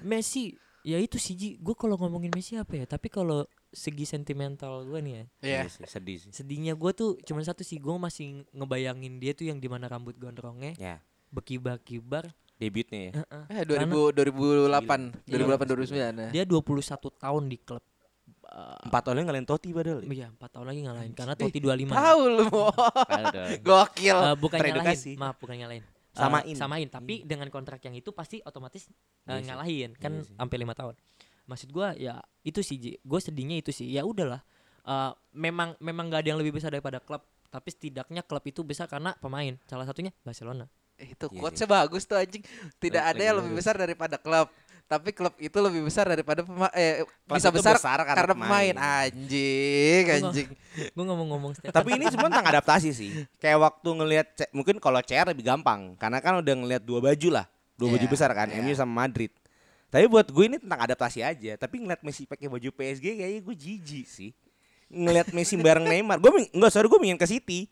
[0.00, 0.56] Messi
[0.88, 1.48] ya itu sih Ji.
[1.56, 2.84] Gue kalau ngomongin Messi apa ya?
[2.84, 5.60] Tapi kalau segi sentimental gue nih ya, Iya.
[5.68, 6.30] sih, sedih sih.
[6.32, 7.76] sedihnya gue tuh cuma satu sih.
[7.76, 12.32] Gue masih ngebayangin dia tuh yang di mana rambut gondrongnya Ya, berkibar-kibar.
[12.56, 13.12] debutnya ya.
[13.22, 13.44] Heeh.
[13.54, 15.36] Eh 2000 2008, Iya.
[15.36, 16.10] 2008 2009.
[16.10, 16.30] nah.
[16.32, 16.82] Dia 21
[17.12, 17.84] tahun di klub.
[18.82, 20.00] Empat tahunnya ngalahin Totti padahal.
[20.02, 20.08] ya?
[20.10, 21.92] Iya, 4 tahun lagi ngalahin karena Totti 25.
[21.92, 22.44] Tahu lu.
[23.62, 24.16] Gokil.
[24.16, 25.14] Eh, bukan Teredukasi.
[25.14, 25.84] nyalahin, maaf bukan nyalahin.
[26.18, 26.50] Eh, Samain.
[26.52, 28.92] samain, tapi dengan kontrak yang itu pasti otomatis eh,
[29.28, 29.46] Iya sih.
[29.46, 30.34] ngalahin kan Iya sih.
[30.34, 30.98] sampai lima tahun.
[31.46, 32.98] Maksud gua ya itu sih, Ji.
[33.00, 33.86] Gue sedihnya itu sih.
[33.86, 34.42] Ya udahlah.
[34.82, 38.84] Eh, memang memang gak ada yang lebih besar daripada klub, tapi setidaknya klub itu besar
[38.84, 39.54] karena pemain.
[39.64, 40.66] Salah satunya Barcelona.
[40.98, 42.42] Itu Iya quotesnya bagus tuh anjing.
[42.76, 44.50] Tidak ada yang lebih besar daripada klub.
[44.88, 48.48] Tapi klub itu lebih besar daripada pemain eh Klub bisa besar, besar karena karena, pemain.
[48.72, 48.74] pemain.
[49.04, 50.48] Anjing, Gua nggak- anjing.
[50.88, 53.10] Gue ngomong-ngomong Tapi ini semua tentang adaptasi sih.
[53.36, 57.28] Kayak waktu ngelihat C- mungkin kalau CR lebih gampang karena kan udah ngelihat dua baju
[57.30, 57.44] lah.
[57.76, 58.58] Dua baju Iya, besar kan, iya.
[58.58, 59.28] MU sama Madrid.
[59.86, 61.52] Tapi buat gue ini tentang adaptasi aja.
[61.54, 64.32] Tapi ngeliat Messi pakai baju PSG kayaknya gue jijik sih.
[64.88, 66.16] Ngeliat Messi bareng Neymar.
[66.16, 67.68] Gue enggak sorry gue ingin ke City.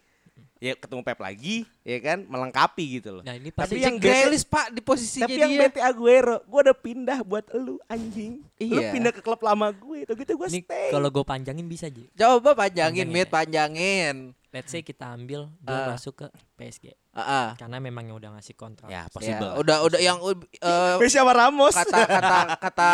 [0.56, 3.22] Ya ketemu Pep lagi, ya kan melengkapi gitu loh.
[3.22, 5.60] Nah, ini Tapi pasti yang Grealish Pak di posisinya Tapi yang dia.
[5.62, 8.40] bete Aguero, gue udah pindah buat lu anjing.
[8.58, 8.88] Lu Iya.
[8.90, 10.88] pindah ke klub lama gue, itu gitu gue stay.
[10.88, 12.08] kalau gue panjangin bisa, Ji.
[12.10, 13.32] Coba panjangin, Panjangin Mit, ya.
[13.34, 14.16] panjangin.
[14.48, 15.92] Let's say kita ambil dia Ah.
[15.92, 16.26] masuk ke
[16.56, 17.48] PSG Heeh.
[17.54, 18.88] karena memang yang udah ngasih kontrak.
[18.88, 19.52] ya Ya, possible.
[19.60, 20.16] udah udah yang
[20.64, 21.76] eh, Messi sama Ramos.
[21.76, 22.90] kata kata kata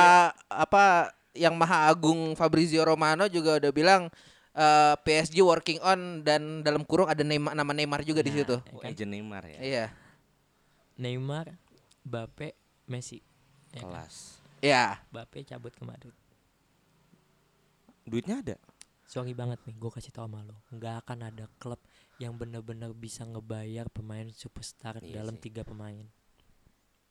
[0.49, 0.85] apa
[1.33, 4.11] yang maha agung Fabrizio Romano juga udah bilang
[4.53, 8.57] eh, PSG working on dan dalam kurung ada Neymar, nama Neymar juga di Nah, situ.
[8.59, 8.91] ya Oh, kan?
[8.91, 9.59] agent Neymar ya.
[9.59, 9.87] Iya.
[10.95, 11.57] Neymar,
[12.03, 12.53] Mbappe,
[12.87, 13.19] Messi.
[13.73, 13.89] Ya kan?
[13.89, 14.15] Kelas.
[14.61, 14.85] Iya.
[15.09, 16.15] Mbappe cabut ke Madrid.
[18.05, 18.57] Duitnya ada.
[19.03, 21.77] Sorry banget nih, gue kasih tau sama lo, nggak akan ada klub
[22.17, 25.43] yang bener-bener bisa ngebayar pemain superstar Iya dalam sih.
[25.45, 26.09] tiga pemain.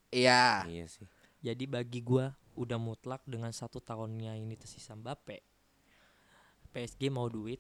[0.10, 0.66] Iya.
[0.66, 1.06] Iya sih.
[1.42, 5.46] Jadi bagi gua udah mutlak dengan satu tahunnya ini tersisa Mbappe.
[6.72, 7.60] PSG mau duit,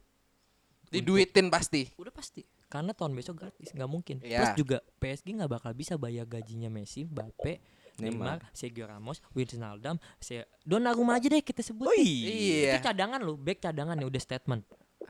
[0.87, 1.87] Diduitin pasti.
[1.95, 2.43] udah pasti.
[2.65, 4.19] Karena tahun besok gratis, nggak mungkin.
[4.19, 4.43] Iya.
[4.43, 7.59] Terus juga PSG nggak bakal bisa bayar gajinya Messi, Mbappe,
[7.97, 8.39] Neymar.
[8.39, 11.85] Neymar, Sergio Ramos, Wijnaldum, se Donnarumma aja deh kita sebut.
[11.85, 12.75] Oh iya.
[12.75, 14.63] Itu cadangan lo, back cadangan ya udah statement.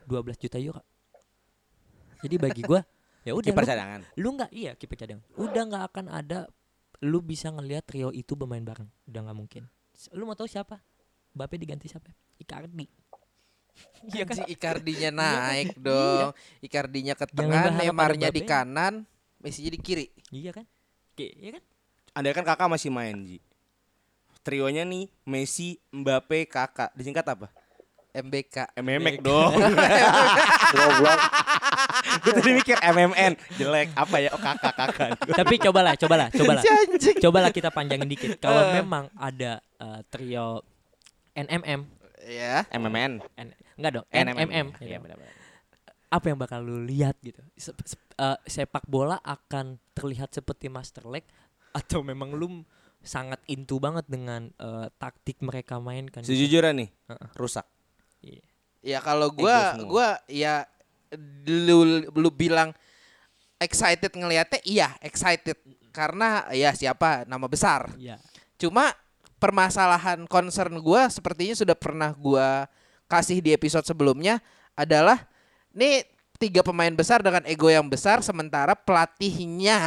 [0.04, 0.82] 12 juta euro.
[2.18, 2.82] Jadi bagi gua
[3.26, 4.00] ya udah Kiper lu- cadangan.
[4.16, 6.38] lu nggak iya kiper cadangan udah nggak akan ada
[7.02, 9.62] lu bisa ngelihat trio itu bermain bareng udah nggak mungkin
[10.10, 10.82] lu mau tahu siapa
[11.30, 12.86] Bape diganti siapa Icardi
[14.02, 14.36] Iya kan?
[14.44, 15.80] Icardinya naik Iya.
[15.80, 16.28] dong.
[16.58, 19.06] Icardinya ke tengah, Neymarnya di kanan,
[19.38, 20.06] Messi di kiri.
[20.30, 20.66] iya kan
[21.12, 21.62] Kayak, iya kan
[22.12, 23.38] Andai kan kakak masih main Ji.
[24.42, 26.90] Trionya nih Messi, Mbappe, kakak.
[26.92, 27.46] Disingkat apa?
[28.12, 28.76] MBK.
[28.76, 29.56] MMX dong.
[30.74, 31.20] Goblok.
[32.20, 34.28] Gue tadi mikir MMN jelek apa ya?
[34.30, 35.10] Oh kakak kakak.
[35.32, 36.62] tapi cobalah cobalah cobalah
[37.16, 40.60] cobalah kita panjangin dikit kalau memang ada eh, trio
[41.32, 42.62] NMM Ya.
[42.70, 43.18] MMN.
[43.36, 44.66] N- enggak dong NMM.
[44.78, 45.34] Iya benar-benar.
[46.12, 51.08] apa yang bakal lu lihat gitu Se- se- eh, sepak bola akan terlihat seperti Master
[51.08, 51.24] League
[51.72, 52.68] atau memang lu
[53.00, 57.28] sangat into banget dengan eh, taktik mereka mainkan Sejujurnya nih, Heeh.
[57.32, 57.64] rusak.
[58.20, 58.44] Iya.
[58.84, 59.88] Ya kalau gua semua.
[59.88, 60.68] gua ya
[61.48, 62.76] lu lu bilang
[63.56, 65.56] excited ngelihatnya iya excited
[65.92, 67.88] karena ya siapa nama besar.
[67.96, 68.20] Iya.
[68.56, 68.92] Cuma
[69.42, 72.70] permasalahan concern gua sepertinya sudah pernah gua
[73.10, 74.38] kasih di episode sebelumnya
[74.72, 75.26] adalah
[75.70, 76.06] nih
[76.38, 79.78] tiga pemain besar dengan ego yang besar sementara pelatihnya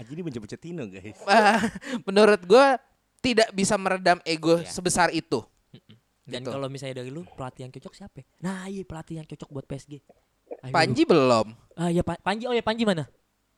[0.00, 1.14] Aji ini mencet Tino guys.
[1.28, 1.60] eh,
[2.02, 2.80] menurut gua
[3.20, 4.66] tidak bisa meredam ego Iya.
[4.66, 5.44] sebesar itu.
[6.24, 6.50] Dan Gitu.
[6.50, 8.24] kalau misalnya dari lu pelatih yang cocok siapa?
[8.40, 10.02] Nah, iya pelatih yang cocok buat PSG.
[10.60, 11.46] Ayo, Panji belum.
[11.50, 11.74] lu.
[11.74, 12.46] Ah, ya Pa- Panji.
[12.46, 13.06] Oh ya Panji mana?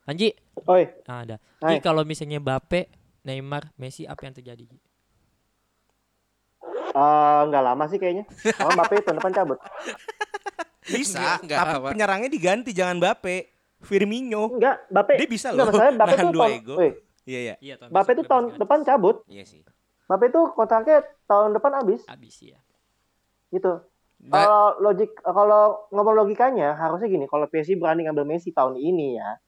[0.05, 0.37] Panji.
[0.65, 1.37] Oi, Ah, ada.
[1.61, 1.77] Hai.
[1.77, 2.93] Jadi kalau misalnya Bape,
[3.25, 4.69] Neymar, Messi apa yang terjadi?
[6.95, 8.25] Eh, nggak lama sih kayaknya.
[8.53, 9.59] Sama Mbappe tahun depan cabut.
[10.85, 11.89] Bisa, Enggak, enggak tapi apa.
[11.91, 13.37] penyerangnya diganti jangan Bape.
[13.81, 14.49] Firmino.
[14.51, 15.15] Enggak, Bape.
[15.17, 15.73] Dia bisa enggak, loh.
[15.73, 16.75] masalahnya Bape nahan tuh tahun, ego.
[16.77, 16.93] weh,
[17.25, 17.55] Iya, iya.
[17.59, 19.17] Iya, tahun besok tuh tahun depan cabut.
[19.27, 19.61] Iya sih.
[20.05, 22.61] Bape tuh kontraknya tahun depan habis Abis ya.
[23.49, 23.81] gitu.
[24.21, 29.17] Ba- Kalau logik kalau ngomong logikanya harusnya gini, kalau PSG berani ngambil Messi tahun ini
[29.17, 29.41] ya,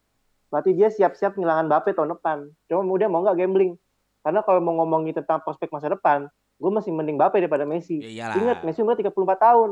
[0.46, 2.48] berarti dia siap-siap ngilangan Bape tahun depan.
[2.66, 3.76] Cuma dia mau nggak gambling.
[4.20, 8.00] Karena kalau mau ngomongin tentang prospek masa depan, gue masih mending Bape daripada Messi.
[8.00, 8.36] Ya iyalah.
[8.40, 9.70] Ingat, Messi umur 34 tahun.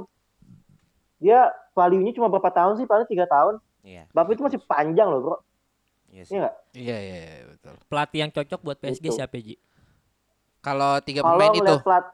[1.19, 2.85] Dia value-nya cuma berapa tahun sih?
[2.85, 3.55] Paling 3 tahun.
[3.85, 4.05] Iya.
[4.13, 5.37] Bape itu masih panjang loh, bro.
[6.13, 6.33] Iya sih.
[6.37, 6.55] Iya nggak?
[6.77, 7.75] Iya iya iya, betul.
[7.89, 9.17] Pelatih yang cocok buat PSG Gitu.
[9.17, 9.57] siapa Ji?
[10.65, 12.05] Kalau tiga pemain itu plat,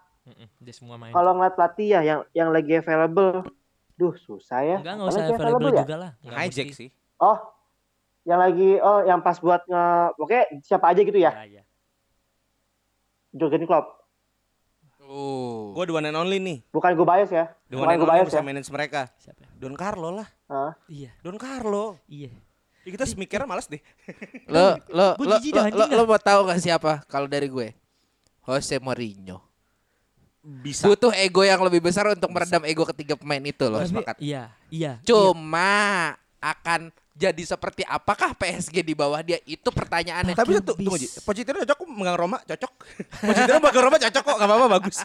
[0.58, 1.14] Dia semua main.
[1.14, 3.46] kalau ngeliat pelatih ya yang yang lagi available,
[3.94, 4.76] duh susah ya.
[4.82, 5.80] Enggak, enggak usah lagi available ya?
[5.82, 6.10] juga lah.
[6.22, 6.78] Enggak Hijack mesti.
[6.78, 6.88] sih.
[7.18, 7.38] Oh,
[8.26, 9.84] yang lagi oh yang pas buat nge,
[10.18, 11.30] oke siapa aja gitu ya?
[11.30, 11.62] Ya, ya.
[13.30, 13.99] Jurgen Klopp.
[15.10, 15.74] Oh.
[15.74, 16.62] Gue the one and only nih.
[16.70, 17.50] Bukan gue bias ya.
[17.66, 18.46] The one Bukan and gue only bias bisa ya.
[18.46, 19.00] manage mereka.
[19.18, 19.42] Siapa?
[19.58, 20.28] Don Carlo lah.
[20.46, 20.72] Hah?
[20.86, 21.98] Iya, Don Carlo.
[22.06, 22.30] iya.
[22.80, 23.82] Ya, kita mikirnya males deh.
[24.48, 27.76] Lo lo lo lo, lo, lo mau tahu gak siapa kalau dari gue?
[28.46, 29.42] Jose Mourinho.
[30.40, 30.88] Bisa.
[30.88, 33.84] Butuh ego yang lebih besar untuk meredam ego ketiga pemain itu loh.
[33.84, 34.16] Sepakat.
[34.16, 34.96] Iya, iya.
[35.04, 36.88] Cuma akan
[37.20, 40.32] jadi seperti apakah PSG di bawah dia itu pertanyaannya.
[40.32, 41.08] Tapi satu, tunggu Ji.
[41.20, 42.72] Pochettino cocok megang Roma, cocok.
[43.28, 44.96] Pochettino megang Roma cocok kok, gak apa-apa bagus.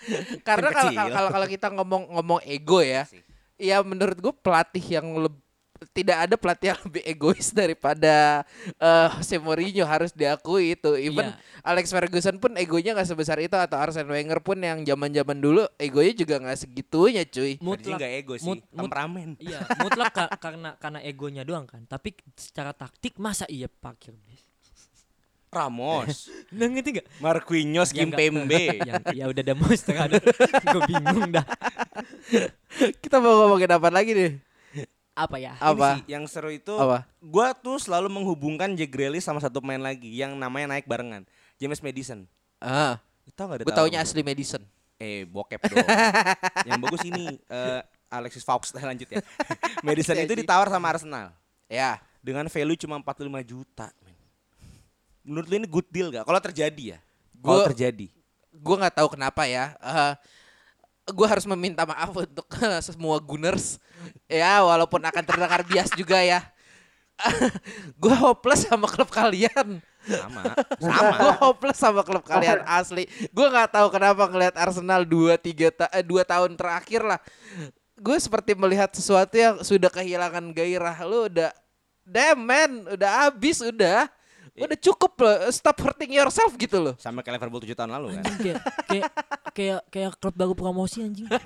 [0.46, 3.10] Karena kalau kalau kalau kita ngomong ngomong ego ya,
[3.58, 5.43] ya menurut gue pelatih yang lebih
[5.90, 8.42] tidak ada pelatih yang lebih egois daripada
[8.74, 10.94] eh Jose Mourinho harus diakui itu.
[10.94, 11.36] Even Iya.
[11.62, 16.14] Alex Ferguson pun egonya nggak sebesar itu atau Arsene Wenger pun yang zaman-zaman dulu egonya
[16.14, 17.56] juga nggak segitunya cuy.
[17.58, 19.28] Mutlak gak ego sih, mut- mut- temperamen.
[19.38, 21.82] Iya, mutlak ka- karena karena egonya doang kan.
[21.84, 24.40] Tapi secara taktik masa iya parkir bis?
[25.48, 27.06] Ramos, Nah, ngerti gak?
[27.18, 28.64] Marquinhos, Ya, nggak- Kimpembe.
[28.82, 29.94] ya, ya udah ada monster.
[30.66, 31.46] Gue bingung dah.
[32.98, 34.30] Kita mau ngomongin apa lagi nih?
[35.14, 35.54] Apa ya?
[35.54, 35.88] Ini Apa?
[35.94, 37.06] sih, yang seru itu Apa?
[37.18, 41.22] gua tuh selalu menghubungkan Jack Grealish sama satu pemain lagi yang namanya naik barengan.
[41.54, 42.26] James Madison.
[42.58, 42.98] Ah,
[43.30, 43.86] Tahu gak ada gue tahu?
[43.86, 44.60] taunya asli Madison.
[44.94, 45.80] Eh, bokep dong.
[46.68, 49.22] yang bagus ini eh, Alexis Fox lanjut ya.
[49.86, 51.30] Madison itu ditawar sama Arsenal
[51.66, 52.02] Ya.
[52.18, 53.88] dengan value cuma 45 juta.
[54.02, 54.14] men.
[55.22, 56.26] Menurut lu ini good deal gak?
[56.26, 56.98] Kalau terjadi ya.
[57.38, 58.08] Kalau Gua- terjadi.
[58.54, 59.74] gue nggak tahu kenapa ya.
[61.04, 62.48] Gue harus meminta maaf untuk
[62.86, 63.76] semua Gunners.
[64.28, 66.40] Ya, walaupun akan terdengar bias juga ya.
[68.02, 69.78] gue hopeless sama klub kalian.
[70.04, 70.42] Sama.
[70.84, 71.16] Sama.
[71.16, 73.08] Gue hopeless sama klub kalian asli.
[73.32, 77.20] Gue nggak tahu kenapa ngelihat Arsenal 2 3 ta eh, dua tahun terakhir lah.
[77.96, 80.96] Gue seperti melihat sesuatu yang sudah kehilangan gairah.
[81.08, 81.54] Lu udah
[82.04, 84.10] damn man, udah habis udah.
[84.54, 86.94] Udah cukup loh, stop hurting yourself gitu loh.
[86.94, 88.24] Sama kayak Liverpool 7 tahun lalu kan.
[88.38, 89.04] Kayak kayak
[89.50, 91.26] kayak kayak klub baru promosi anjing.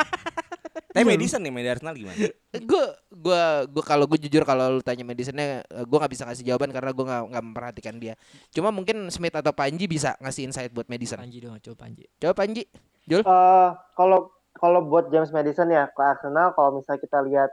[0.89, 2.17] Tapi Madison nih, Madison Arsenal gimana?
[2.49, 6.73] gue gue gue kalau gue jujur kalau lu tanya Madisonnya gue nggak bisa ngasih jawaban
[6.73, 8.15] karena gue nggak nggak memperhatikan dia
[8.51, 12.09] cuma mungkin Smith atau Panji bisa ngasih insight buat Madison Panji dong, coba Panji.
[12.19, 12.65] coba Panji
[13.05, 17.51] Jul Eh, kalau kalau buat James Madison ya ke Arsenal kalau misalnya kita lihat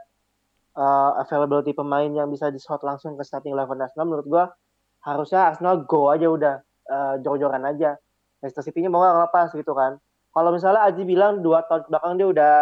[0.74, 4.44] eh, availability pemain yang bisa di slot langsung ke starting eleven Arsenal menurut gua
[5.06, 6.54] harusnya Arsenal go aja udah
[6.90, 7.94] eh, jor-joran aja.
[8.42, 9.96] Leicester City-nya mau nggak lepas gitu kan.
[10.34, 12.54] Kalau misalnya Aji bilang dua tahun ke belakang dia udah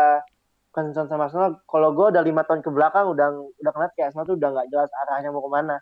[0.70, 3.26] concern sama Arsenal kalau gua udah lima tahun ke belakang udah
[3.58, 5.76] udah ngeliat kayak Arsenal tuh udah nggak jelas arahnya mau ke mana.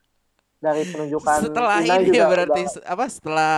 [0.62, 3.54] Dari penunjukan setelah Unai ini juga berarti udah- apa setelah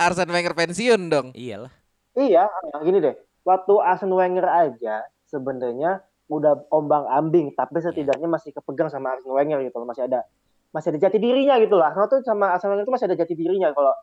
[0.00, 1.36] Arsene Wenger pensiun dong?
[1.36, 1.68] Iyalah.
[2.16, 2.48] Iya,
[2.80, 3.14] gini deh.
[3.44, 6.00] Waktu Arsene Wenger aja sebenarnya
[6.32, 10.24] udah ombang ambing, tapi setidaknya masih kepegang sama Arsene Wenger gitu masih ada
[10.70, 11.90] masih ada jati dirinya gitu lah.
[11.90, 13.94] Arsenal tuh sama Wenger tuh masih ada jati dirinya kalau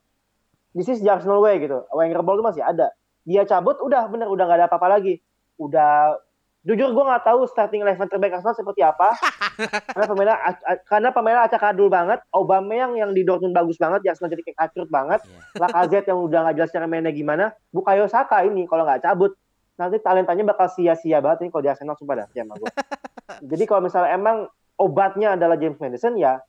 [0.75, 1.87] this is the Arsenal way gitu.
[1.95, 2.91] Wenger ball tuh masih ada.
[3.23, 5.19] Dia cabut udah bener udah nggak ada apa-apa lagi.
[5.59, 6.19] Udah
[6.67, 9.15] jujur gue nggak tahu starting eleven terbaik Arsenal seperti apa.
[9.95, 10.37] karena pemainnya
[10.83, 12.19] karena pemainnya acak adul banget.
[12.35, 15.23] Aubameyang yang di Dortmund bagus banget, di Arsenal jadi kayak kacrut banget.
[15.61, 17.55] Lacazette yang udah nggak jelas cara mainnya gimana.
[17.71, 19.35] Bukayo Saka ini kalau nggak cabut
[19.77, 22.71] nanti talentanya bakal sia-sia banget ini kalau di Arsenal sumpah dah gue.
[23.51, 26.41] Jadi kalau misalnya emang obatnya adalah James Madison ya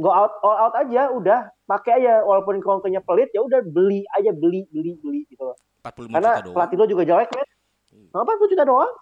[0.00, 4.32] go out all out aja udah pakai aja walaupun kontonya pelit ya udah beli aja
[4.32, 5.56] beli beli beli gitu loh.
[5.84, 6.54] 45 Karena juta doang.
[6.56, 7.46] pelatih lo juga jelek kan.
[7.92, 8.92] Kenapa tuh juta doang?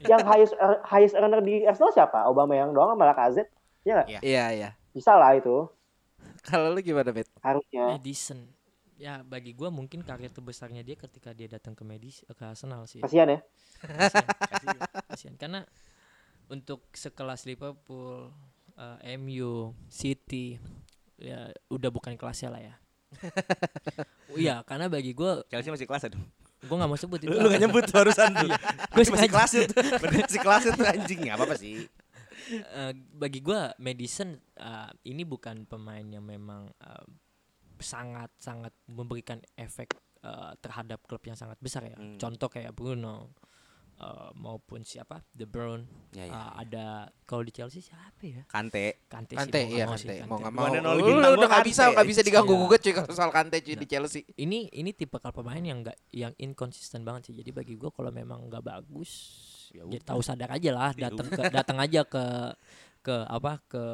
[0.00, 0.54] Yang highest
[0.88, 2.24] highest earner di Arsenal siapa?
[2.24, 3.52] Obama yang doang sama Lacazette.
[3.80, 4.04] Ya?
[4.04, 4.20] Iya.
[4.20, 5.68] iya iya Bisa lah itu
[6.44, 7.96] kalau lu gimana Bet harusnya.
[7.96, 8.48] Madison.
[9.00, 13.00] Ya bagi gua mungkin karir terbesarnya dia ketika dia datang ke Medis ke Arsenal sih.
[13.00, 13.40] Kasihan ya.
[13.80, 15.34] Kasihan, kasihan.
[15.40, 15.60] Karena
[16.52, 18.28] untuk sekelas Liverpool,
[18.80, 20.56] eh, MU, City,
[21.20, 22.74] ya udah bukan kelasnya lah ya.
[24.30, 26.22] Iya, karena bagi gua Chelsea masih kelas aduh.
[26.60, 27.32] gue nggak mau sebut itu.
[27.32, 28.52] Lu gak nyebut barusan tuh.
[28.92, 29.74] Gue Masih kelas itu.
[30.06, 31.88] Masih kelas itu anjing ya apa-apa sih.
[32.52, 37.06] Eh, bagi gua Madison eh, ini bukan pemain yang memang eh,
[37.80, 41.96] sangat sangat memberikan efek eh, terhadap klub yang sangat besar ya.
[41.96, 42.20] Hmm.
[42.20, 43.32] Contoh kayak Bruno
[44.00, 45.84] eh, maupun siapa De Bruyne.
[46.10, 46.42] Ya, ya, ya.
[46.56, 46.86] ada
[47.22, 48.42] kalau di Chelsea siapa ya?
[48.48, 49.04] Kante.
[49.06, 52.08] Kante, Kante sih, iya mau nggak Kante mau nggak mau Lu udah nggak bisa nggak
[52.08, 52.60] bisa diganggu Iya.
[52.60, 56.32] gugat cuy kalau soal Kante cuy di Chelsea Ini ini tipe pemain yang enggak yang
[56.34, 57.34] inkonsisten banget sih.
[57.36, 59.12] Jadi bagi gua kalau memang nggak bagus
[59.70, 60.08] Ya jadi udah.
[60.08, 62.24] tahu sadar aja lah Ya datang ke datang aja ke
[63.00, 63.84] ke apa ke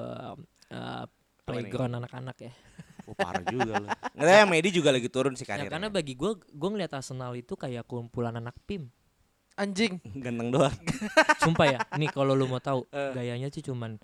[0.71, 1.07] eh, nih?
[1.47, 2.53] playground anak-anak ya.
[3.07, 3.87] Oh, parah juga lu.
[4.19, 5.71] Nggak yang Medi juga lagi turun sih Ya, karirnya.
[5.71, 8.91] karena bagi gue, gue ngeliat Arsenal itu kayak kumpulan anak PIM.
[9.57, 10.77] Anjing ganteng doang.
[11.43, 13.13] Sumpah ya, nih kalau lu mau tahu Eh.
[13.13, 13.97] gayanya sih cuman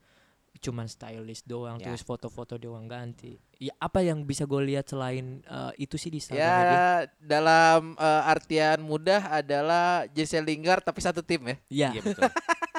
[0.54, 1.90] cuman stylish doang, Ya.
[1.90, 3.34] terus foto-foto doang ganti.
[3.58, 6.82] Ya apa yang bisa gue lihat selain eh, itu sih di ya Instagramnya dia?
[7.18, 12.22] dalam eh, artian mudah adalah Jesse Lingard tapi satu tim ya Ya, Iya betul.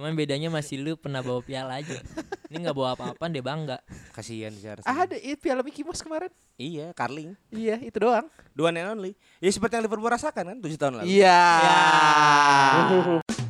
[0.00, 2.00] cuman bedanya masih lu pernah bawa piala aja.
[2.48, 3.84] Ini nggak bawa apa-apa, dia bangga.
[4.16, 4.88] Kasihan sih harusnya.
[4.88, 7.36] ah ada iya, Piala Mickey Mouse kemarin Iya, Carling.
[7.52, 8.24] iya itu doang
[8.56, 9.12] Dua and only.
[9.44, 11.12] Ya seperti yang Liverpool rasakan kan 7 tahun lalu.
[11.12, 11.76] iya Ya.